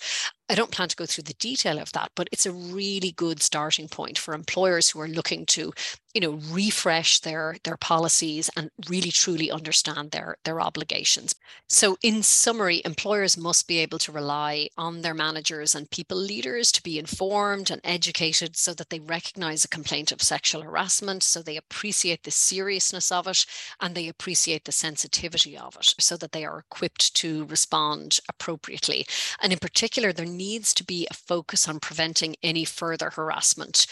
I 0.49 0.55
don't 0.55 0.71
plan 0.71 0.89
to 0.89 0.97
go 0.97 1.07
through 1.07 1.25
the 1.25 1.35
detail 1.35 1.79
of 1.79 1.93
that, 1.93 2.11
but 2.15 2.29
it's 2.31 2.45
a 2.47 2.53
really 2.53 3.13
good 3.13 3.43
starting 3.43 3.89
point 3.89 4.19
for 4.19 4.35
employers 4.35 4.91
who 4.91 5.01
are 5.01 5.09
looking 5.09 5.47
to, 5.47 5.73
you 6.13 6.21
know, 6.21 6.33
refresh 6.51 7.21
their 7.21 7.57
their 7.65 7.79
policies 7.79 8.51
and 8.55 8.71
really 8.89 9.11
truly 9.11 9.51
understand 9.51 10.11
their 10.11 10.37
their 10.45 10.61
obligations. 10.61 11.35
So 11.69 11.97
in 12.03 12.23
summary, 12.23 12.83
employers 12.85 13.39
must 13.39 13.67
be 13.67 13.79
able 13.79 13.99
to 14.01 14.13
rely 14.13 14.69
on 14.77 15.01
their 15.01 15.15
managers 15.15 15.75
and 15.75 15.91
people 15.91 16.19
leaders 16.19 16.71
to 16.73 16.83
be 16.83 16.99
informed 16.99 17.71
and 17.71 17.81
educated 17.83 18.57
so 18.57 18.75
that 18.75 18.91
they 18.91 19.01
recognize 19.01 19.65
a 19.65 19.69
complaint 19.69 20.13
of 20.13 20.21
sexual 20.21 20.63
harassment, 20.63 21.23
so 21.23 21.41
they 21.41 21.57
appreciate 21.57 22.25
the 22.25 22.31
seriousness 22.31 23.11
of 23.11 23.27
it 23.27 23.47
and 23.81 23.95
they 23.95 24.09
appreciate 24.09 24.65
the 24.65 24.73
sensitivity 24.73 25.57
of 25.57 25.77
it 25.77 25.95
so 25.99 26.17
that 26.19 26.33
they 26.33 26.45
are 26.45 26.59
equipped 26.59 27.15
to 27.15 27.47
respond 27.47 28.19
appropriately. 28.29 29.07
And 29.41 29.53
in 29.53 29.59
particular, 29.59 30.13
there 30.13 30.27
needs 30.37 30.75
to 30.75 30.85
be 30.85 31.07
a 31.11 31.15
focus 31.15 31.69
on 31.69 31.81
preventing 31.81 32.37
any 32.43 32.65
further 32.65 33.11
harassment 33.11 33.87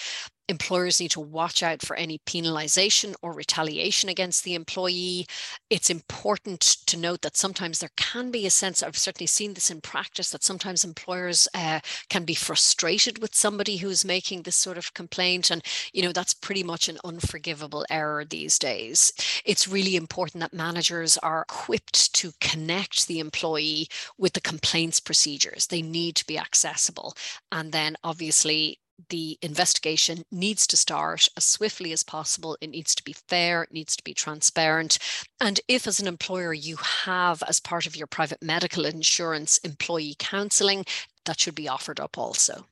employers 0.51 1.01
need 1.01 1.13
to 1.13 1.21
watch 1.21 1.63
out 1.63 1.81
for 1.81 1.97
any 1.97 2.19
penalization 2.27 3.15
or 3.23 3.33
retaliation 3.33 4.09
against 4.09 4.45
the 4.45 4.55
employee. 4.55 5.27
It's 5.71 5.89
important 5.89 6.61
to 6.87 6.99
note 6.99 7.23
that 7.23 7.37
sometimes 7.37 7.79
there 7.79 7.91
can 7.97 8.31
be 8.31 8.47
a 8.47 8.51
sense, 8.51 8.83
I've 8.83 8.99
certainly 8.99 9.27
seen 9.27 9.55
this 9.55 9.71
in 9.71 9.81
practice, 9.81 10.31
that 10.31 10.43
sometimes 10.43 10.85
employers 10.85 11.49
uh, 11.55 11.81
can 12.09 12.25
be 12.25 12.35
frustrated 12.35 13.23
with 13.23 13.35
somebody 13.35 13.77
who's 13.79 14.05
making 14.05 14.43
this 14.43 14.57
sort 14.57 14.77
of 14.77 14.93
complaint. 14.93 15.51
And, 15.51 15.63
you 15.93 16.03
know, 16.03 16.13
that's 16.13 16.35
pretty 16.35 16.63
much 16.63 16.89
an 16.89 16.99
unforgivable 17.05 17.87
error 17.89 18.25
these 18.25 18.59
days. 18.59 19.13
It's 19.45 19.69
really 19.69 19.97
important 19.97 20.41
that 20.41 20.53
managers 20.53 21.17
are 21.19 21.43
equipped 21.43 22.13
to 22.15 22.33
connect 22.41 23.07
the 23.07 23.21
employee 23.21 23.89
with 24.19 24.33
the 24.33 24.41
complaints 24.41 25.01
procedures. 25.01 25.69
They 25.69 25.83
need 25.83 26.17
to 26.17 26.27
be 26.27 26.39
accessible. 26.39 27.15
And 27.53 27.73
then 27.73 27.97
obviously, 28.03 28.81
the 29.09 29.39
investigation 29.43 30.23
needs 30.31 30.67
to 30.69 30.77
start 30.77 31.29
as 31.37 31.45
swiftly 31.45 31.93
as 31.93 32.03
possible. 32.03 32.57
It 32.61 32.71
needs 32.71 32.95
to 32.95 33.03
be 33.03 33.13
fair, 33.13 33.63
it 33.63 33.73
needs 33.73 33.97
to 33.97 34.05
be 34.05 34.15
transparent. 34.15 34.99
And 35.41 35.61
if, 35.69 35.87
as 35.87 36.01
an 36.01 36.07
employer, 36.07 36.53
you 36.53 36.77
have, 36.77 37.43
as 37.49 37.61
part 37.61 37.87
of 37.87 37.97
your 37.97 38.07
private 38.07 38.43
medical 38.43 38.85
insurance, 38.85 39.59
employee 39.59 40.17
counselling, 40.19 40.85
that 41.25 41.41
should 41.41 41.55
be 41.55 41.69
offered 41.69 42.01
up 42.01 42.19
also. 42.19 42.67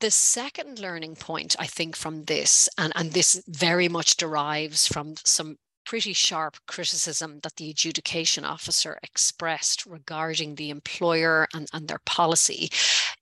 The 0.00 0.10
second 0.10 0.78
learning 0.78 1.16
point, 1.16 1.56
I 1.58 1.66
think, 1.66 1.96
from 1.96 2.24
this, 2.24 2.68
and, 2.76 2.92
and 2.94 3.12
this 3.12 3.42
very 3.48 3.88
much 3.88 4.16
derives 4.16 4.86
from 4.86 5.14
some 5.24 5.56
pretty 5.88 6.12
sharp 6.12 6.58
criticism 6.66 7.40
that 7.42 7.56
the 7.56 7.70
adjudication 7.70 8.44
officer 8.44 8.98
expressed 9.02 9.86
regarding 9.86 10.54
the 10.54 10.68
employer 10.68 11.48
and, 11.54 11.66
and 11.72 11.88
their 11.88 12.00
policy. 12.04 12.68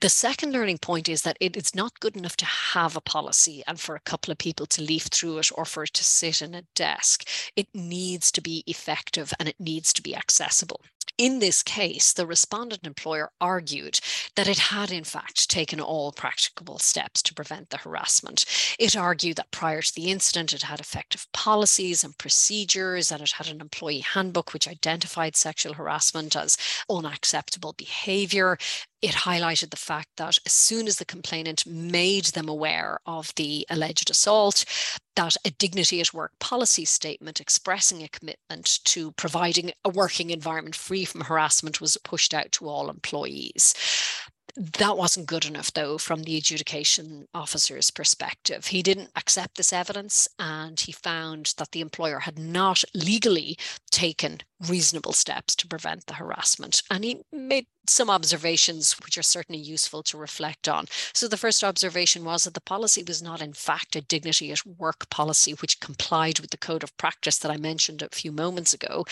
The 0.00 0.08
second 0.08 0.52
learning 0.52 0.78
point 0.78 1.08
is 1.08 1.22
that 1.22 1.36
it 1.38 1.56
is 1.56 1.76
not 1.76 2.00
good 2.00 2.16
enough 2.16 2.36
to 2.38 2.44
have 2.44 2.96
a 2.96 3.00
policy 3.00 3.62
and 3.68 3.78
for 3.78 3.94
a 3.94 4.00
couple 4.00 4.32
of 4.32 4.38
people 4.38 4.66
to 4.66 4.82
leaf 4.82 5.04
through 5.04 5.38
it 5.38 5.50
or 5.54 5.64
for 5.64 5.84
it 5.84 5.94
to 5.94 6.02
sit 6.02 6.42
in 6.42 6.56
a 6.56 6.64
desk. 6.74 7.28
It 7.54 7.68
needs 7.72 8.32
to 8.32 8.40
be 8.40 8.64
effective 8.66 9.32
and 9.38 9.48
it 9.48 9.60
needs 9.60 9.92
to 9.92 10.02
be 10.02 10.16
accessible. 10.16 10.80
In 11.18 11.38
this 11.38 11.62
case, 11.62 12.12
the 12.12 12.26
respondent 12.26 12.86
employer 12.86 13.30
argued 13.40 14.00
that 14.34 14.48
it 14.48 14.58
had, 14.58 14.92
in 14.92 15.04
fact, 15.04 15.48
taken 15.48 15.80
all 15.80 16.12
practicable 16.12 16.78
steps 16.78 17.22
to 17.22 17.32
prevent 17.32 17.70
the 17.70 17.78
harassment. 17.78 18.44
It 18.78 18.94
argued 18.94 19.36
that 19.36 19.50
prior 19.50 19.80
to 19.80 19.94
the 19.94 20.10
incident, 20.10 20.52
it 20.52 20.64
had 20.64 20.78
effective 20.78 21.26
policies 21.32 22.04
and 22.04 22.18
procedures, 22.18 22.55
and 22.56 23.22
it 23.22 23.32
had 23.32 23.48
an 23.48 23.60
employee 23.60 24.00
handbook 24.00 24.52
which 24.52 24.68
identified 24.68 25.36
sexual 25.36 25.74
harassment 25.74 26.34
as 26.34 26.56
unacceptable 26.90 27.72
behavior. 27.74 28.56
It 29.02 29.14
highlighted 29.14 29.70
the 29.70 29.76
fact 29.76 30.08
that 30.16 30.38
as 30.46 30.52
soon 30.52 30.86
as 30.86 30.96
the 30.96 31.04
complainant 31.04 31.66
made 31.66 32.26
them 32.26 32.48
aware 32.48 32.98
of 33.06 33.34
the 33.36 33.66
alleged 33.68 34.10
assault, 34.10 34.64
that 35.16 35.36
a 35.44 35.50
dignity 35.50 36.00
at 36.00 36.14
work 36.14 36.32
policy 36.38 36.84
statement 36.84 37.40
expressing 37.40 38.02
a 38.02 38.08
commitment 38.08 38.80
to 38.84 39.12
providing 39.12 39.72
a 39.84 39.88
working 39.88 40.30
environment 40.30 40.74
free 40.74 41.04
from 41.04 41.22
harassment 41.22 41.80
was 41.80 41.96
pushed 42.04 42.32
out 42.32 42.52
to 42.52 42.68
all 42.68 42.88
employees 42.90 43.74
That 44.56 44.96
wasn't 44.96 45.26
good 45.26 45.44
enough, 45.44 45.72
though, 45.74 45.98
from 45.98 46.22
the 46.22 46.38
adjudication 46.38 47.28
officer's 47.34 47.90
perspective. 47.90 48.66
He 48.68 48.82
didn't 48.82 49.10
accept 49.14 49.56
this 49.56 49.70
evidence 49.70 50.28
and 50.38 50.80
he 50.80 50.92
found 50.92 51.52
that 51.58 51.72
the 51.72 51.82
employer 51.82 52.20
had 52.20 52.38
not 52.38 52.82
legally 52.94 53.58
taken 53.90 54.40
reasonable 54.66 55.12
steps 55.12 55.54
to 55.56 55.68
prevent 55.68 56.06
the 56.06 56.14
harassment. 56.14 56.82
And 56.90 57.04
he 57.04 57.22
made 57.30 57.66
some 57.88 58.10
observations 58.10 58.92
which 59.04 59.18
are 59.18 59.22
certainly 59.22 59.60
useful 59.60 60.02
to 60.04 60.16
reflect 60.16 60.68
on. 60.68 60.86
So, 61.12 61.28
the 61.28 61.36
first 61.36 61.64
observation 61.64 62.24
was 62.24 62.44
that 62.44 62.54
the 62.54 62.60
policy 62.60 63.02
was 63.06 63.22
not, 63.22 63.40
in 63.40 63.52
fact, 63.52 63.96
a 63.96 64.00
dignity 64.00 64.52
at 64.52 64.66
work 64.66 65.08
policy 65.10 65.52
which 65.52 65.80
complied 65.80 66.40
with 66.40 66.50
the 66.50 66.56
code 66.56 66.82
of 66.82 66.96
practice 66.96 67.38
that 67.38 67.50
I 67.50 67.56
mentioned 67.56 68.02
a 68.02 68.08
few 68.08 68.32
moments 68.32 68.72
ago. 68.74 69.04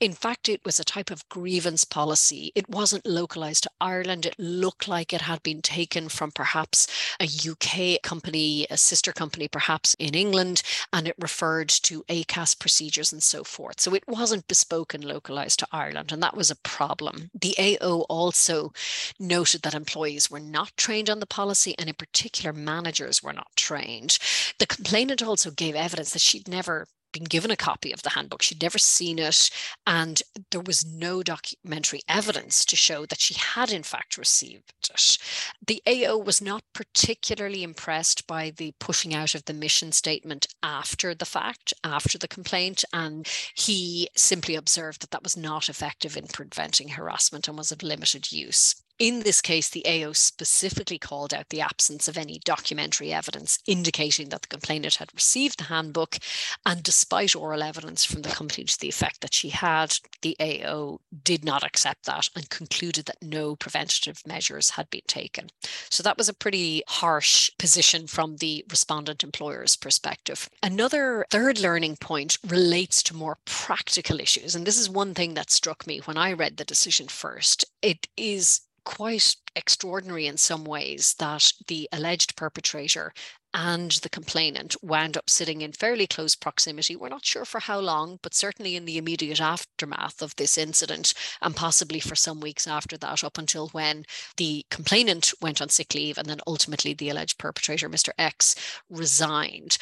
In 0.00 0.12
fact, 0.12 0.48
it 0.48 0.64
was 0.64 0.78
a 0.78 0.84
type 0.84 1.10
of 1.10 1.28
grievance 1.28 1.84
policy. 1.84 2.52
It 2.54 2.68
wasn't 2.68 3.06
localized 3.06 3.64
to 3.64 3.70
Ireland. 3.80 4.26
It 4.26 4.36
looked 4.38 4.86
like 4.86 5.12
it 5.12 5.22
had 5.22 5.42
been 5.42 5.60
taken 5.60 6.08
from 6.08 6.30
perhaps 6.30 6.86
a 7.20 7.24
UK 7.24 8.00
company, 8.02 8.66
a 8.70 8.76
sister 8.76 9.12
company, 9.12 9.48
perhaps 9.48 9.94
in 9.98 10.14
England, 10.14 10.62
and 10.92 11.08
it 11.08 11.16
referred 11.18 11.68
to 11.68 12.04
ACAS 12.08 12.58
procedures 12.58 13.12
and 13.12 13.22
so 13.22 13.42
forth. 13.42 13.80
So, 13.80 13.94
it 13.94 14.04
wasn't 14.06 14.48
bespoke 14.48 14.94
and 14.94 15.04
localized 15.04 15.58
to 15.60 15.68
Ireland, 15.72 16.12
and 16.12 16.22
that 16.22 16.36
was 16.36 16.50
a 16.50 16.56
problem. 16.56 17.30
The 17.34 17.56
AO 17.58 18.06
also 18.18 18.72
noted 19.18 19.62
that 19.62 19.74
employees 19.74 20.30
were 20.30 20.40
not 20.40 20.76
trained 20.76 21.08
on 21.08 21.20
the 21.20 21.26
policy, 21.26 21.74
and 21.78 21.88
in 21.88 21.94
particular, 21.94 22.52
managers 22.52 23.22
were 23.22 23.32
not 23.32 23.48
trained. 23.56 24.18
The 24.58 24.66
complainant 24.66 25.22
also 25.22 25.50
gave 25.50 25.74
evidence 25.74 26.12
that 26.12 26.22
she'd 26.22 26.48
never 26.48 26.88
been 27.12 27.24
given 27.24 27.50
a 27.50 27.56
copy 27.56 27.92
of 27.92 28.02
the 28.02 28.10
handbook. 28.10 28.42
She'd 28.42 28.62
never 28.62 28.78
seen 28.78 29.18
it, 29.18 29.50
and 29.86 30.22
there 30.50 30.60
was 30.60 30.84
no 30.84 31.22
documentary 31.22 32.00
evidence 32.08 32.64
to 32.66 32.76
show 32.76 33.06
that 33.06 33.20
she 33.20 33.34
had, 33.34 33.70
in 33.70 33.82
fact, 33.82 34.16
received 34.16 34.72
it. 34.90 35.18
The 35.66 35.82
AO 35.86 36.18
was 36.18 36.40
not 36.40 36.64
particularly 36.72 37.62
impressed 37.62 38.26
by 38.26 38.50
the 38.50 38.74
pushing 38.78 39.14
out 39.14 39.34
of 39.34 39.44
the 39.44 39.52
mission 39.52 39.92
statement 39.92 40.46
after 40.62 41.14
the 41.14 41.24
fact, 41.24 41.74
after 41.84 42.18
the 42.18 42.28
complaint, 42.28 42.84
and 42.92 43.26
he 43.54 44.08
simply 44.16 44.54
observed 44.54 45.02
that 45.02 45.10
that 45.10 45.22
was 45.22 45.36
not 45.36 45.68
effective 45.68 46.16
in 46.16 46.26
preventing 46.26 46.88
harassment 46.88 47.48
and 47.48 47.58
was 47.58 47.72
of 47.72 47.82
limited 47.82 48.32
use. 48.32 48.74
In 48.98 49.20
this 49.20 49.40
case, 49.40 49.68
the 49.68 49.86
AO 49.86 50.12
specifically 50.12 50.98
called 50.98 51.32
out 51.32 51.50
the 51.50 51.60
absence 51.60 52.08
of 52.08 52.18
any 52.18 52.40
documentary 52.44 53.12
evidence 53.12 53.60
indicating 53.64 54.30
that 54.30 54.42
the 54.42 54.48
complainant 54.48 54.96
had 54.96 55.14
received 55.14 55.58
the 55.58 55.64
handbook. 55.64 56.18
And 56.66 56.82
despite 56.82 57.36
oral 57.36 57.62
evidence 57.62 58.04
from 58.04 58.22
the 58.22 58.28
company 58.30 58.64
to 58.64 58.80
the 58.80 58.88
effect 58.88 59.20
that 59.20 59.34
she 59.34 59.50
had, 59.50 59.98
the 60.22 60.36
AO 60.40 61.00
did 61.22 61.44
not 61.44 61.62
accept 61.62 62.06
that 62.06 62.28
and 62.34 62.50
concluded 62.50 63.06
that 63.06 63.22
no 63.22 63.54
preventative 63.54 64.26
measures 64.26 64.70
had 64.70 64.90
been 64.90 65.02
taken. 65.06 65.50
So 65.90 66.02
that 66.02 66.18
was 66.18 66.28
a 66.28 66.34
pretty 66.34 66.82
harsh 66.88 67.50
position 67.56 68.08
from 68.08 68.38
the 68.38 68.64
respondent 68.68 69.22
employer's 69.22 69.76
perspective. 69.76 70.50
Another 70.60 71.24
third 71.30 71.60
learning 71.60 71.98
point 71.98 72.38
relates 72.46 73.02
to 73.04 73.14
more 73.14 73.38
practical 73.44 74.18
issues. 74.18 74.56
And 74.56 74.66
this 74.66 74.78
is 74.78 74.90
one 74.90 75.14
thing 75.14 75.34
that 75.34 75.50
struck 75.50 75.86
me 75.86 76.00
when 76.00 76.16
I 76.16 76.32
read 76.32 76.56
the 76.56 76.64
decision 76.64 77.06
first. 77.06 77.64
It 77.80 78.08
is 78.16 78.62
quite 78.88 79.36
extraordinary 79.54 80.26
in 80.26 80.38
some 80.38 80.64
ways 80.64 81.14
that 81.18 81.52
the 81.66 81.86
alleged 81.92 82.34
perpetrator 82.36 83.12
and 83.52 83.90
the 84.02 84.08
complainant 84.08 84.74
wound 84.82 85.14
up 85.14 85.28
sitting 85.28 85.60
in 85.60 85.72
fairly 85.72 86.06
close 86.06 86.34
proximity. 86.34 86.96
We're 86.96 87.10
not 87.10 87.26
sure 87.26 87.44
for 87.44 87.60
how 87.60 87.80
long, 87.80 88.18
but 88.22 88.32
certainly 88.32 88.76
in 88.76 88.86
the 88.86 88.96
immediate 88.96 89.42
aftermath 89.42 90.22
of 90.22 90.34
this 90.36 90.56
incident, 90.56 91.12
and 91.42 91.54
possibly 91.54 92.00
for 92.00 92.16
some 92.16 92.40
weeks 92.40 92.66
after 92.66 92.96
that, 92.96 93.22
up 93.22 93.36
until 93.36 93.68
when 93.68 94.06
the 94.38 94.64
complainant 94.70 95.34
went 95.38 95.60
on 95.60 95.68
sick 95.68 95.94
leave 95.94 96.16
and 96.16 96.26
then 96.26 96.40
ultimately 96.46 96.94
the 96.94 97.10
alleged 97.10 97.36
perpetrator, 97.36 97.90
Mr. 97.90 98.12
X, 98.18 98.54
resigned. 98.88 99.76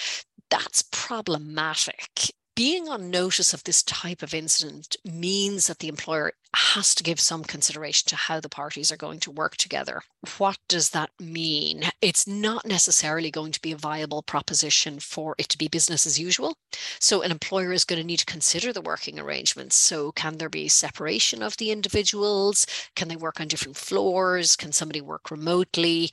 That's 0.50 0.82
problematic 0.90 2.32
being 2.56 2.88
on 2.88 3.10
notice 3.10 3.52
of 3.52 3.62
this 3.64 3.82
type 3.82 4.22
of 4.22 4.34
incident 4.34 4.96
means 5.04 5.66
that 5.66 5.78
the 5.78 5.88
employer 5.88 6.32
has 6.54 6.94
to 6.94 7.02
give 7.02 7.20
some 7.20 7.44
consideration 7.44 8.08
to 8.08 8.16
how 8.16 8.40
the 8.40 8.48
parties 8.48 8.90
are 8.90 8.96
going 8.96 9.20
to 9.20 9.30
work 9.30 9.58
together. 9.58 10.00
What 10.38 10.56
does 10.66 10.90
that 10.90 11.10
mean? 11.20 11.82
It's 12.00 12.26
not 12.26 12.66
necessarily 12.66 13.30
going 13.30 13.52
to 13.52 13.60
be 13.60 13.72
a 13.72 13.76
viable 13.76 14.22
proposition 14.22 14.98
for 14.98 15.34
it 15.36 15.50
to 15.50 15.58
be 15.58 15.68
business 15.68 16.06
as 16.06 16.18
usual. 16.18 16.56
So, 16.98 17.20
an 17.20 17.30
employer 17.30 17.72
is 17.72 17.84
going 17.84 18.00
to 18.00 18.06
need 18.06 18.20
to 18.20 18.25
consider 18.25 18.72
the 18.72 18.80
working 18.80 19.18
arrangements. 19.20 19.76
So, 19.76 20.12
can 20.12 20.38
there 20.38 20.48
be 20.48 20.68
separation 20.68 21.42
of 21.42 21.58
the 21.58 21.70
individuals? 21.70 22.66
Can 22.94 23.08
they 23.08 23.16
work 23.16 23.38
on 23.38 23.48
different 23.48 23.76
floors? 23.76 24.56
Can 24.56 24.72
somebody 24.72 25.02
work 25.02 25.30
remotely? 25.30 26.10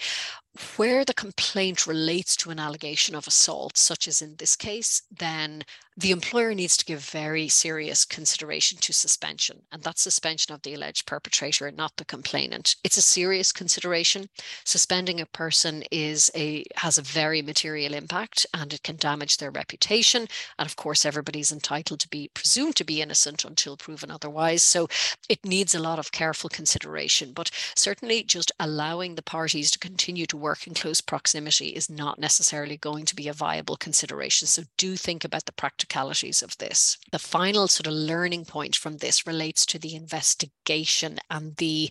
Where 0.78 1.04
the 1.04 1.14
complaint 1.14 1.88
relates 1.88 2.36
to 2.38 2.52
an 2.52 2.60
allegation 2.60 3.16
of 3.16 3.28
assault, 3.28 3.78
such 3.78 4.08
as 4.08 4.22
in 4.22 4.36
this 4.36 4.56
case, 4.56 5.02
then 5.12 5.64
the 5.96 6.12
employer 6.12 6.56
needs 6.56 6.76
to 6.78 6.86
give 6.86 7.02
very 7.02 7.48
serious 7.48 8.04
consideration 8.04 8.80
to 8.80 8.94
suspension, 8.94 9.62
and 9.72 9.84
that's 9.84 10.02
suspension 10.02 10.54
of 10.54 10.64
the 10.64 10.74
alleged 10.74 11.06
perpetrator, 11.06 11.70
not 11.70 11.98
the 11.98 12.06
complainant. 12.06 12.76
It's 12.84 12.98
a 12.98 13.02
serious 13.02 13.52
consideration. 13.52 14.28
Suspending 14.64 15.22
a 15.22 15.28
person 15.28 15.84
is 15.92 16.32
a 16.36 16.66
has 16.78 16.98
a 16.98 17.04
very 17.04 17.44
material 17.44 17.94
impact, 17.94 18.48
and 18.56 18.74
it 18.74 18.82
can 18.82 18.96
damage 18.96 19.38
their 19.38 19.52
reputation. 19.52 20.28
And 20.58 20.66
of 20.66 20.76
course, 20.76 21.06
everybody's 21.06 21.52
entitled 21.52 22.00
to 22.00 22.10
be 22.10 22.32
presumed 22.34 22.76
to 22.78 22.84
be 22.84 23.02
innocent 23.02 23.46
until 23.46 23.78
proven 23.78 24.10
otherwise. 24.10 24.64
So 24.64 24.88
it 25.30 25.46
needs 25.46 25.76
a 25.76 25.80
lot 25.80 26.00
of 26.00 26.12
careful 26.12 26.50
consideration. 26.50 27.34
But 27.34 27.52
certainly, 27.76 28.24
just 28.24 28.52
allowing 28.60 29.14
the 29.14 29.22
parties 29.22 29.70
to 29.72 29.80
continue 29.80 30.26
to 30.26 30.38
work 30.44 30.68
in 30.68 30.76
close 30.76 31.02
proximity 31.02 31.70
is 31.70 31.90
not 31.90 32.20
necessarily 32.20 32.78
going 32.78 33.06
to 33.06 33.16
be 33.16 33.28
a 33.28 33.34
viable 33.34 33.78
consideration. 33.78 34.48
So 34.48 34.64
do 34.78 34.96
think 34.96 35.24
about 35.24 35.46
the 35.46 35.54
practicalities 35.54 36.44
of 36.44 36.58
this. 36.58 36.98
The 37.12 37.18
final 37.18 37.68
sort 37.68 37.88
of 37.88 37.94
learning 37.94 38.46
point 38.46 38.76
from 38.76 38.98
this 38.98 39.26
relates 39.26 39.66
to 39.68 39.80
the 39.80 39.96
investigation 39.96 41.20
and 41.30 41.56
the 41.56 41.90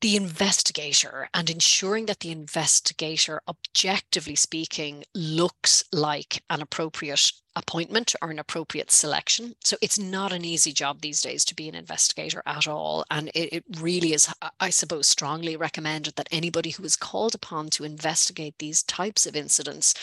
the 0.00 0.16
investigator 0.16 1.28
and 1.34 1.50
ensuring 1.50 2.06
that 2.06 2.20
the 2.20 2.30
investigator, 2.30 3.42
objectively 3.46 4.34
speaking, 4.34 5.04
looks 5.14 5.84
like 5.92 6.42
an 6.48 6.62
appropriate 6.62 7.32
appointment 7.56 8.14
or 8.20 8.30
an 8.30 8.38
appropriate 8.38 8.90
selection. 8.90 9.54
So 9.62 9.76
it's 9.80 9.98
not 9.98 10.32
an 10.32 10.44
easy 10.44 10.72
job 10.72 11.00
these 11.00 11.20
days 11.22 11.44
to 11.46 11.54
be 11.54 11.68
an 11.68 11.74
investigator 11.74 12.42
at 12.46 12.66
all. 12.66 13.04
And 13.10 13.28
it, 13.34 13.52
it, 13.52 13.64
really 13.80 14.12
is, 14.12 14.32
I 14.60 14.70
suppose, 14.70 15.06
strongly 15.06 15.56
recommended 15.56 16.16
that 16.16 16.28
anybody 16.30 16.70
who 16.70 16.84
is 16.84 16.96
called 16.96 17.34
upon 17.34 17.70
to 17.70 17.84
investigate 17.84 18.54
these 18.58 18.82
types 18.82 19.26
of 19.26 19.36
incidents 19.36 19.94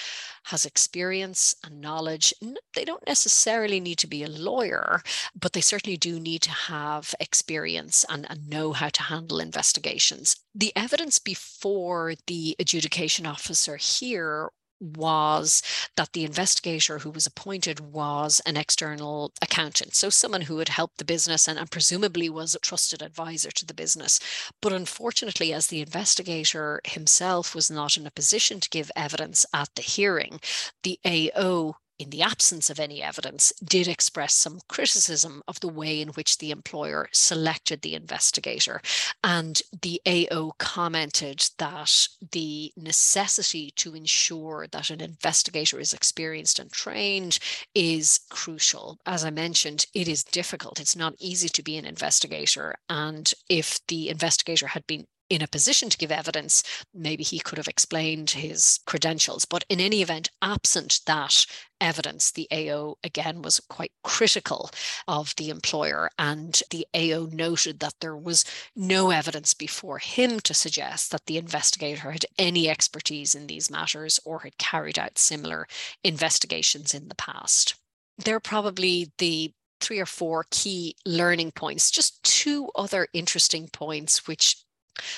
has 0.44 0.66
experience 0.66 1.56
and 1.64 1.82
knowledge. 1.82 2.34
They 2.76 2.86
don't 2.86 3.06
necessarily 3.08 3.80
need 3.80 3.98
to 4.00 4.08
be 4.08 4.24
a 4.24 4.30
lawyer, 4.30 5.02
but 5.40 5.54
they 5.54 5.62
certainly 5.62 5.98
do 5.98 6.20
need 6.20 6.42
to 6.44 6.52
have 6.52 7.14
experience 7.20 8.06
and, 8.10 8.26
and 8.30 8.50
know 8.50 8.74
how 8.74 8.90
to 8.90 9.04
handle 9.04 9.40
investigations. 9.40 10.36
The 10.56 10.74
evidence 10.76 11.20
before 11.20 12.14
the 12.28 12.56
adjudication 12.60 13.26
officer 13.26 13.78
here 13.78 14.50
was 14.82 15.62
that 15.96 16.14
the 16.14 16.26
investigator 16.26 17.00
who 17.00 17.12
was 17.12 17.28
appointed 17.28 17.80
was 17.80 18.42
an 18.46 18.58
external 18.58 19.32
accountant. 19.42 19.96
So, 19.96 20.10
someone 20.10 20.42
who 20.42 20.58
had 20.58 20.70
helped 20.70 20.98
the 20.98 21.06
business 21.06 21.48
and, 21.48 21.60
and, 21.60 21.70
presumably 21.70 22.30
was 22.30 22.56
a 22.56 22.60
trusted 22.60 23.02
advisor 23.02 23.52
to 23.52 23.66
the 23.66 23.74
business. 23.74 24.20
But 24.62 24.74
unfortunately, 24.74 25.54
as 25.54 25.68
the 25.68 25.82
investigator 25.82 26.82
himself 26.86 27.56
was 27.56 27.70
not 27.70 27.98
in 27.98 28.08
a 28.08 28.12
position 28.12 28.60
to 28.60 28.70
give 28.70 28.92
evidence 28.96 29.46
at 29.54 29.70
the 29.76 29.82
hearing, 29.82 30.40
the 30.84 31.00
AO 31.06 31.76
in 32.02 32.10
the 32.10 32.24
absence 32.24 32.70
of 32.72 32.80
any 32.80 33.04
evidence, 33.04 33.54
did 33.64 33.88
express 33.88 34.34
some 34.34 34.60
criticism 34.68 35.44
of 35.48 35.60
the 35.60 35.68
way 35.68 36.02
in 36.02 36.10
which 36.10 36.40
the 36.40 36.50
employer 36.50 37.08
selected 37.12 37.82
the 37.82 37.94
investigator. 37.94 38.82
And 39.24 39.62
the 39.84 40.02
AO 40.08 40.54
commented 40.58 41.48
that 41.60 42.08
the 42.32 42.74
necessity 42.76 43.72
to 43.76 43.94
ensure 43.94 44.66
that 44.72 44.90
an 44.90 45.00
investigator 45.00 45.80
is 45.80 45.94
experienced 45.94 46.58
and 46.58 46.72
trained 46.72 47.38
is 47.76 48.20
crucial. 48.30 48.98
As 49.06 49.24
I 49.24 49.30
mentioned, 49.30 49.86
it 49.94 50.08
is 50.08 50.24
difficult. 50.24 50.80
It's 50.80 50.96
not 50.96 51.14
easy 51.20 51.50
to 51.50 51.62
be 51.62 51.78
an 51.78 51.86
investigator. 51.86 52.76
And 52.90 53.32
if 53.48 53.80
the 53.88 54.10
investigator 54.10 54.68
had 54.68 54.88
been 54.88 55.06
in 55.32 55.42
a 55.42 55.48
position 55.48 55.90
to 55.90 55.98
give 55.98 56.12
evidence, 56.12 56.62
maybe 56.94 57.24
he 57.24 57.40
could 57.40 57.58
have 57.58 57.70
explained 57.70 58.32
his 58.32 58.80
credentials. 58.86 59.46
But 59.46 59.64
in 59.70 59.80
any 59.80 60.02
event, 60.02 60.30
absent 60.42 61.00
that 61.06 61.46
evidence, 61.80 62.32
the 62.32 62.50
AO 62.52 62.98
again 63.02 63.42
was 63.42 63.62
quite 63.62 63.94
critical 64.04 64.70
of 65.08 65.34
the 65.38 65.50
employer. 65.50 66.10
And 66.20 66.62
the 66.70 66.86
AO 66.94 67.30
noted 67.32 67.80
that 67.80 67.94
there 68.02 68.18
was 68.18 68.44
no 68.76 69.12
evidence 69.12 69.54
before 69.54 70.00
him 70.00 70.42
to 70.42 70.54
suggest 70.54 71.12
that 71.12 71.26
the 71.28 71.38
investigator 71.38 72.12
had 72.12 72.26
any 72.38 72.70
expertise 72.70 73.34
in 73.34 73.48
these 73.48 73.72
matters 73.72 74.20
or 74.26 74.40
had 74.40 74.58
carried 74.58 75.00
out 75.00 75.18
similar 75.18 75.66
investigations 76.04 76.94
in 76.94 77.08
the 77.08 77.16
past. 77.16 77.76
They're 78.18 78.42
probably 78.42 79.14
the 79.18 79.54
three 79.80 80.00
or 80.00 80.06
four 80.06 80.46
key 80.52 80.96
learning 81.06 81.52
points. 81.52 81.90
Just 81.90 82.22
two 82.24 82.70
other 82.76 83.08
interesting 83.14 83.68
points, 83.70 84.28
which 84.28 84.61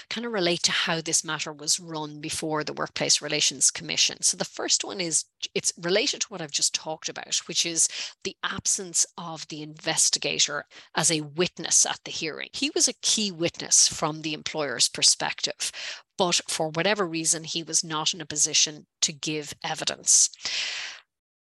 kind 0.10 0.26
of 0.26 0.34
relate 0.34 0.64
to 0.64 0.72
how 0.72 1.02
this 1.02 1.24
matter 1.24 1.52
was 1.52 1.80
run 1.80 2.20
before 2.20 2.64
the 2.64 2.74
Workplace 2.74 3.22
Relations 3.22 3.72
Commission. 3.72 4.22
So 4.22 4.38
the 4.38 4.46
first 4.46 4.84
one 4.84 5.02
is 5.02 5.26
it's 5.54 5.74
related 5.82 6.22
to 6.22 6.28
what 6.28 6.42
I've 6.42 6.52
just 6.52 6.74
talked 6.76 7.10
about, 7.10 7.36
which 7.48 7.66
is 7.66 7.88
the 8.24 8.36
absence 8.44 9.06
of 9.18 9.48
the 9.48 9.62
investigator 9.62 10.66
as 10.96 11.12
a 11.12 11.22
witness 11.22 11.86
at 11.86 12.00
the 12.06 12.12
hearing. 12.12 12.50
He 12.54 12.72
was 12.74 12.88
a 12.88 12.94
key 13.02 13.32
witness 13.32 13.88
from 13.88 14.22
the 14.22 14.34
employer's 14.34 14.90
perspective, 14.90 15.72
but 16.18 16.42
for 16.48 16.70
whatever 16.70 17.06
reason, 17.08 17.44
he 17.44 17.64
was 17.64 17.84
not 17.84 18.14
in 18.14 18.22
a 18.22 18.26
position 18.26 18.86
to 19.02 19.12
give 19.12 19.54
evidence. 19.64 20.30